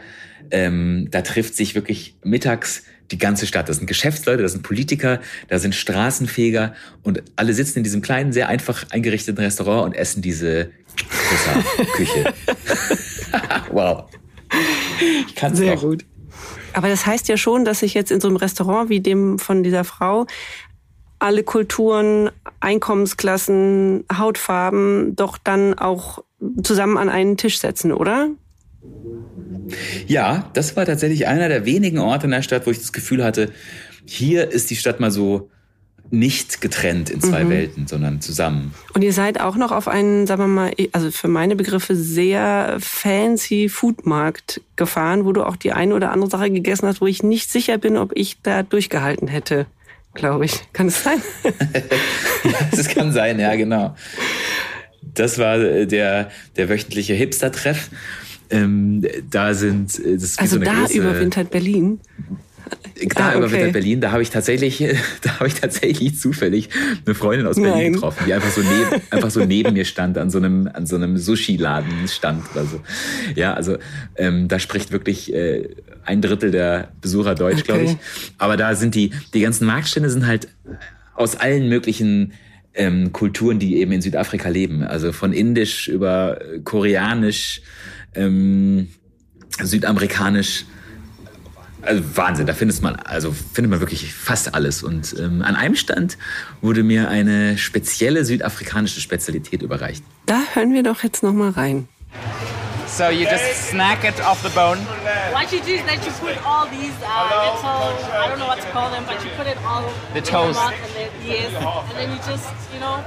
[0.52, 3.70] ähm, da trifft sich wirklich mittags die ganze Stadt.
[3.70, 8.34] Das sind Geschäftsleute, das sind Politiker, da sind Straßenfeger und alle sitzen in diesem kleinen,
[8.34, 10.72] sehr einfach eingerichteten Restaurant und essen diese
[11.96, 12.34] Küche.
[13.72, 14.06] wow.
[15.28, 15.82] Ich kann Sehr noch.
[15.82, 16.06] gut.
[16.74, 19.64] Aber das heißt ja schon, dass sich jetzt in so einem Restaurant wie dem von
[19.64, 20.26] dieser Frau
[21.20, 26.24] alle Kulturen, Einkommensklassen, Hautfarben doch dann auch
[26.64, 28.30] zusammen an einen Tisch setzen, oder?
[30.08, 33.24] Ja, das war tatsächlich einer der wenigen Orte in der Stadt, wo ich das Gefühl
[33.24, 33.52] hatte,
[34.06, 35.50] hier ist die Stadt mal so
[36.14, 38.76] nicht getrennt in zwei Welten, sondern zusammen.
[38.94, 42.78] Und ihr seid auch noch auf einen, sagen wir mal, also für meine Begriffe sehr
[42.80, 47.24] fancy Foodmarkt gefahren, wo du auch die eine oder andere Sache gegessen hast, wo ich
[47.24, 49.66] nicht sicher bin, ob ich da durchgehalten hätte,
[50.14, 50.62] glaube ich.
[50.72, 51.22] Kann es sein?
[52.72, 53.96] Das kann sein, ja, genau.
[55.02, 57.90] Das war äh, der, der wöchentliche Hipster-Treff.
[58.54, 62.00] Ähm, da sind, äh, Also so da große, überwintert Berlin.
[63.16, 63.38] Da Ah, okay.
[63.40, 64.78] überwintert Berlin, da habe ich tatsächlich,
[65.22, 66.70] da habe ich tatsächlich zufällig
[67.06, 67.94] eine Freundin aus Berlin Nein.
[67.94, 70.96] getroffen, die einfach so neben, einfach so neben mir stand an so einem, an so
[70.96, 72.80] einem Sushi-Laden stand oder so.
[73.36, 73.78] Ja, also
[74.16, 75.70] ähm, da spricht wirklich äh,
[76.06, 77.92] ein Drittel der Besucher Deutsch, glaube ich.
[77.92, 78.00] Okay.
[78.38, 80.48] Aber da sind die, die ganzen Marktstände sind halt
[81.16, 82.34] aus allen möglichen
[82.76, 84.84] ähm, Kulturen, die eben in Südafrika leben.
[84.84, 87.62] Also von Indisch über äh, Koreanisch,
[88.16, 88.88] ähm,
[89.62, 90.66] Südamerikanisch.
[91.82, 94.84] Also Wahnsinn, da findet man, also findet man wirklich fast alles.
[94.84, 96.18] Und ähm, an einem Stand
[96.62, 100.04] wurde mir eine spezielle südafrikanische Spezialität überreicht.
[100.26, 101.90] Da hören wir doch jetzt noch mal rein.
[102.88, 104.78] So you just snack it off the bone.
[105.34, 108.62] What you do is that you put all these uh, little, I don't know what
[108.62, 109.84] to call them, but you put it all
[110.14, 110.32] The in toast.
[110.32, 113.04] your mouth and then, yes, and then you just, you know,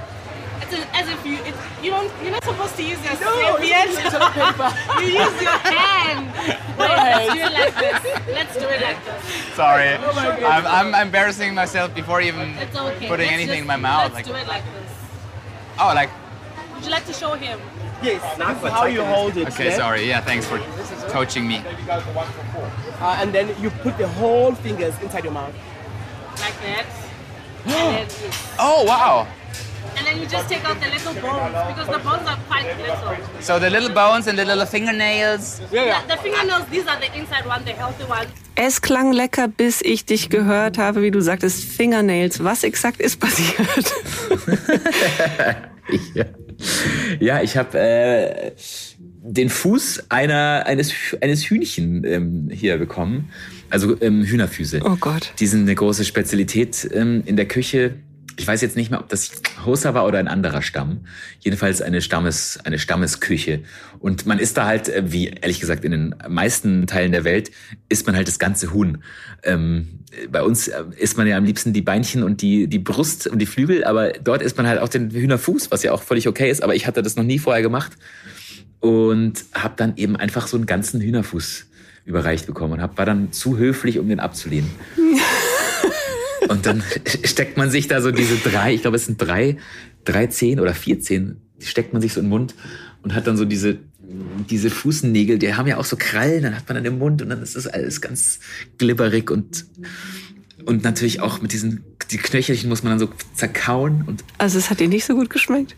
[0.62, 3.58] it's a, as if you, it, you don't, you're not supposed to use your no,
[3.58, 3.88] yet.
[5.00, 6.32] you use your hand.
[6.78, 8.26] Wait, let's do it like this.
[8.34, 9.54] Let's do it like this.
[9.54, 13.08] Sorry, I'm, I'm embarrassing myself before even okay.
[13.08, 14.12] putting Let's anything in my mouth.
[14.12, 14.92] Let's Like, do it like this.
[15.80, 16.10] oh, like
[16.74, 17.60] Would you like to show him?
[18.02, 19.48] Yes, this is how you hold it.
[19.48, 19.76] okay, yeah?
[19.76, 20.06] sorry.
[20.06, 20.58] Yeah, thanks for
[21.08, 21.62] coaching me.
[21.88, 25.54] Uh, and then you put the whole fingers inside your mouth.
[26.40, 26.86] Like that.
[27.66, 28.32] and, then.
[28.58, 29.26] Oh wow!
[29.96, 33.16] And then you just take out the little bones because the bones are quite little.
[33.40, 35.60] So the little bones and the little fingernails.
[35.70, 38.30] The, the fingernails, these are the inside one, the healthy ones.
[38.54, 42.42] Es klang lecker, bis ich dich gehört habe, wie du sagtest, Fingernails.
[42.42, 43.92] Was exakt ist passiert?
[46.14, 46.24] Ja,
[47.20, 48.52] ja ich habe äh,
[49.22, 53.30] den Fuß einer, eines, eines Hühnchen ähm, hier bekommen.
[53.70, 54.80] Also ähm, Hühnerfüße.
[54.84, 55.32] Oh Gott.
[55.40, 57.94] Die sind eine große Spezialität ähm, in der Küche.
[58.38, 59.30] Ich weiß jetzt nicht mehr, ob das
[59.64, 61.06] Hosa war oder ein anderer Stamm.
[61.40, 63.62] Jedenfalls eine Stammes, eine Stammesküche.
[63.98, 67.50] Und man isst da halt, äh, wie ehrlich gesagt in den meisten Teilen der Welt,
[67.88, 69.02] isst man halt das ganze Huhn.
[69.42, 73.26] Ähm, bei uns äh, isst man ja am liebsten die Beinchen und die, die Brust
[73.26, 76.28] und die Flügel, aber dort isst man halt auch den Hühnerfuß, was ja auch völlig
[76.28, 76.62] okay ist.
[76.62, 77.92] Aber ich hatte das noch nie vorher gemacht
[78.80, 81.66] und habe dann eben einfach so einen ganzen Hühnerfuß
[82.04, 84.70] überreicht bekommen und hab, war dann zu höflich, um den abzulehnen.
[86.48, 86.82] und dann
[87.24, 89.56] steckt man sich da so diese drei, ich glaube es sind drei,
[90.04, 92.54] drei Zehen oder vier Zehen, die steckt man sich so in den Mund
[93.02, 93.78] und hat dann so diese
[94.48, 97.28] diese Fußnägel, die haben ja auch so Krallen, dann hat man dann im Mund und
[97.28, 98.38] dann ist das alles ganz
[98.78, 99.66] glibberig und
[100.64, 104.70] und natürlich auch mit diesen die Knöchelchen muss man dann so zerkauen und Also es
[104.70, 105.76] hat dir nicht so gut geschmeckt?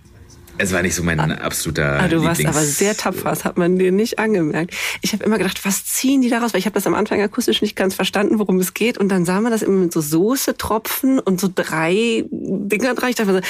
[0.58, 3.56] Es war nicht so mein absoluter Ah, du warst Lieblings- aber sehr tapfer, das hat
[3.58, 4.74] man dir nicht angemerkt.
[5.02, 6.52] Ich habe immer gedacht, was ziehen die daraus?
[6.52, 8.98] Weil ich habe das am Anfang akustisch nicht ganz verstanden, worum es geht.
[8.98, 13.10] Und dann sah man das immer mit so Soße-Tropfen und so drei Dinger dran.
[13.10, 13.44] Ich dachte mir so,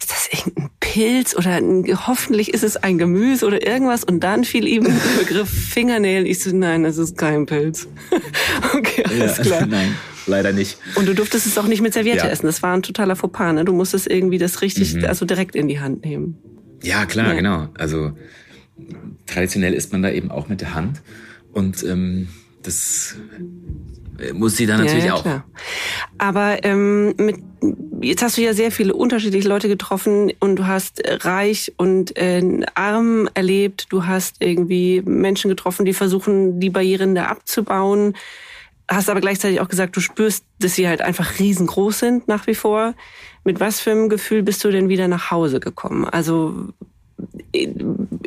[0.00, 4.04] ist das irgendein Pilz oder ein, hoffentlich ist es ein Gemüse oder irgendwas?
[4.04, 6.26] Und dann fiel ihm der Begriff Fingernägel.
[6.26, 7.86] Ich so, nein, das ist kein Pilz.
[8.74, 9.66] okay, alles klar.
[9.74, 9.94] Nein,
[10.26, 10.78] leider nicht.
[10.96, 12.24] Und du durftest es auch nicht mit Serviette Ja.
[12.26, 12.30] Mhm.
[12.30, 12.46] essen.
[12.46, 13.52] Das war ein totaler Fauxpas.
[13.52, 13.64] Ne?
[13.64, 16.38] Du musstest irgendwie das richtig, also direkt in die Hand nehmen.
[16.82, 17.34] Ja, klar, Ja.
[17.34, 17.68] genau.
[17.78, 18.12] Also
[19.26, 21.00] traditionell isst man da eben auch mit der Hand
[21.52, 22.28] und ähm,
[22.62, 23.16] das
[24.18, 25.42] äh, muss sie dann natürlich ja, ja, auch.
[26.18, 27.36] Aber ähm, mit,
[28.00, 32.42] jetzt hast du ja sehr viele unterschiedliche Leute getroffen und du hast reich und äh,
[32.74, 33.86] arm erlebt.
[33.90, 38.14] Du hast irgendwie Menschen getroffen, die versuchen, die Barrieren da abzubauen.
[38.88, 42.54] Hast aber gleichzeitig auch gesagt, du spürst, dass sie halt einfach riesengroß sind nach wie
[42.54, 42.94] vor.
[43.44, 46.04] Mit was für einem Gefühl bist du denn wieder nach Hause gekommen?
[46.04, 46.68] Also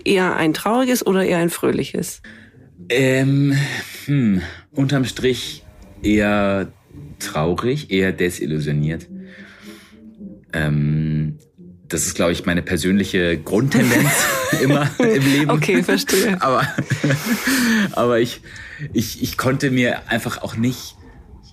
[0.03, 2.21] eher ein trauriges oder eher ein fröhliches?
[2.89, 3.55] Ähm,
[4.05, 4.41] hm,
[4.71, 5.63] unterm Strich
[6.01, 6.71] eher
[7.19, 9.07] traurig, eher desillusioniert.
[10.53, 11.37] Ähm,
[11.87, 14.11] das ist, glaube ich, meine persönliche Grundtendenz
[14.61, 15.51] immer im Leben.
[15.51, 16.41] Okay, verstehe.
[16.41, 16.67] Aber,
[17.93, 18.41] aber ich,
[18.93, 20.95] ich, ich konnte mir einfach auch nicht,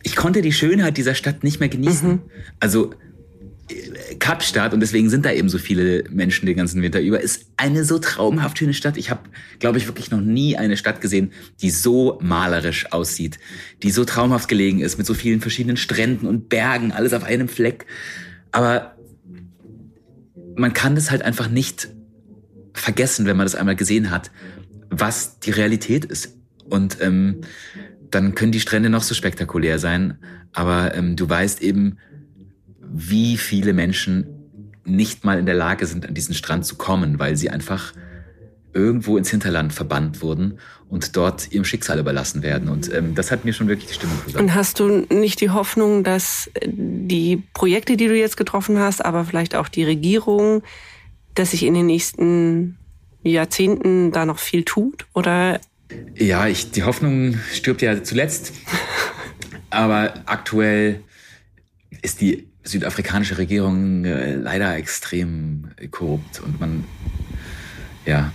[0.03, 2.11] ich konnte die Schönheit dieser Stadt nicht mehr genießen.
[2.11, 2.23] Mhm.
[2.61, 2.95] Also
[4.19, 7.85] Kapstadt, und deswegen sind da eben so viele Menschen den ganzen Winter über, ist eine
[7.85, 8.99] so traumhaft schöne Stadt.
[8.99, 9.23] Ich habe,
[9.59, 13.39] glaube ich, wirklich noch nie eine Stadt gesehen, die so malerisch aussieht,
[13.83, 17.49] die so traumhaft gelegen ist, mit so vielen verschiedenen Stränden und Bergen, alles auf einem
[17.49, 17.87] Fleck.
[18.53, 18.97] Aber
[20.57, 21.89] man kann das halt einfach nicht
[22.75, 24.31] vergessen, wenn man das einmal gesehen hat,
[24.91, 26.37] was die Realität ist.
[26.69, 27.43] Und ähm,
[28.11, 30.19] dann können die Strände noch so spektakulär sein,
[30.53, 31.99] aber ähm, du weißt eben,
[32.81, 34.27] wie viele Menschen
[34.85, 37.93] nicht mal in der Lage sind, an diesen Strand zu kommen, weil sie einfach
[38.73, 40.59] irgendwo ins Hinterland verbannt wurden
[40.89, 42.69] und dort ihrem Schicksal überlassen werden.
[42.69, 44.43] Und ähm, das hat mir schon wirklich die Stimmung gesagt.
[44.43, 49.25] Und hast du nicht die Hoffnung, dass die Projekte, die du jetzt getroffen hast, aber
[49.25, 50.63] vielleicht auch die Regierung,
[51.35, 52.77] dass sich in den nächsten
[53.23, 55.07] Jahrzehnten da noch viel tut?
[55.15, 55.61] Oder?
[56.17, 58.53] Ja, ich, die Hoffnung stirbt ja zuletzt.
[59.71, 61.01] aber aktuell
[62.03, 66.85] ist die südafrikanische Regierung äh, leider extrem korrupt und man,
[68.07, 68.33] ja,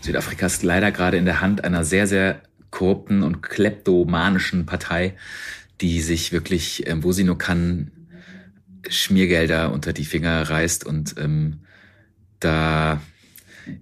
[0.00, 5.14] Südafrika ist leider gerade in der Hand einer sehr, sehr korrupten und kleptomanischen Partei,
[5.80, 7.90] die sich wirklich, äh, wo sie nur kann,
[8.88, 11.60] Schmiergelder unter die Finger reißt und ähm,
[12.40, 13.00] da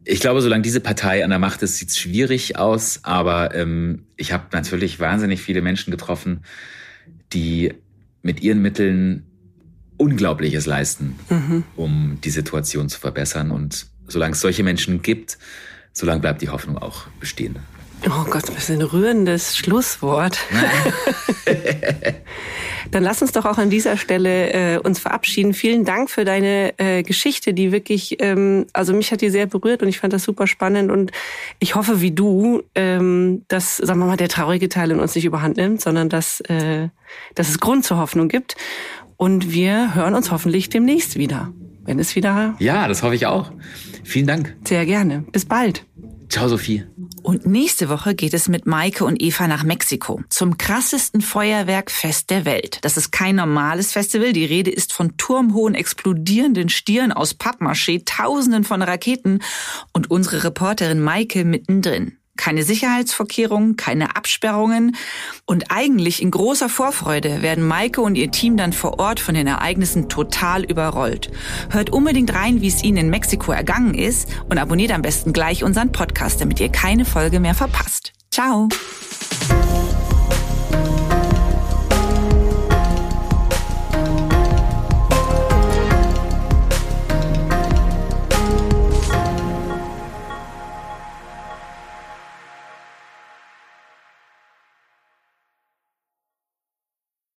[0.05, 3.01] ich glaube, solange diese Partei an der Macht ist, sieht es schwierig aus.
[3.03, 6.43] Aber ähm, ich habe natürlich wahnsinnig viele Menschen getroffen,
[7.33, 7.75] die
[8.23, 9.27] mit ihren Mitteln
[9.97, 11.65] Unglaubliches leisten, mhm.
[11.77, 13.51] um die Situation zu verbessern.
[13.51, 15.39] Und solange es solche Menschen gibt,
[15.93, 17.57] solange bleibt die Hoffnung auch bestehen.
[18.07, 20.39] Oh Gott, das ist ein rührendes Schlusswort.
[22.91, 25.55] Dann lass uns doch auch an dieser Stelle äh, uns verabschieden.
[25.55, 29.83] Vielen Dank für deine äh, Geschichte, die wirklich, ähm, also mich hat die sehr berührt
[29.83, 31.11] und ich fand das super spannend und
[31.59, 35.25] ich hoffe, wie du, ähm, dass, sagen wir mal, der traurige Teil in uns nicht
[35.25, 36.89] überhand nimmt, sondern dass, äh,
[37.35, 38.57] dass es Grund zur Hoffnung gibt.
[39.17, 41.53] Und wir hören uns hoffentlich demnächst wieder,
[41.85, 42.57] wenn es wieder.
[42.59, 43.53] Ja, das hoffe ich auch.
[44.05, 44.57] Vielen Dank.
[44.65, 45.25] Sehr gerne.
[45.31, 45.87] Bis bald.
[46.33, 46.87] Ciao, Sophie.
[47.23, 52.47] Und nächste Woche geht es mit Maike und Eva nach Mexiko zum krassesten Feuerwerkfest der
[52.47, 52.79] Welt.
[52.81, 54.33] Das ist kein normales Festival.
[54.33, 59.41] Die Rede ist von turmhohen explodierenden Stieren aus Pappmaché, Tausenden von Raketen
[59.93, 64.97] und unsere Reporterin Maike mittendrin keine Sicherheitsvorkehrungen, keine Absperrungen.
[65.47, 69.47] Und eigentlich in großer Vorfreude werden Maike und ihr Team dann vor Ort von den
[69.47, 71.31] Ereignissen total überrollt.
[71.71, 75.63] Hört unbedingt rein, wie es ihnen in Mexiko ergangen ist und abonniert am besten gleich
[75.63, 78.13] unseren Podcast, damit ihr keine Folge mehr verpasst.
[78.33, 78.69] Ciao!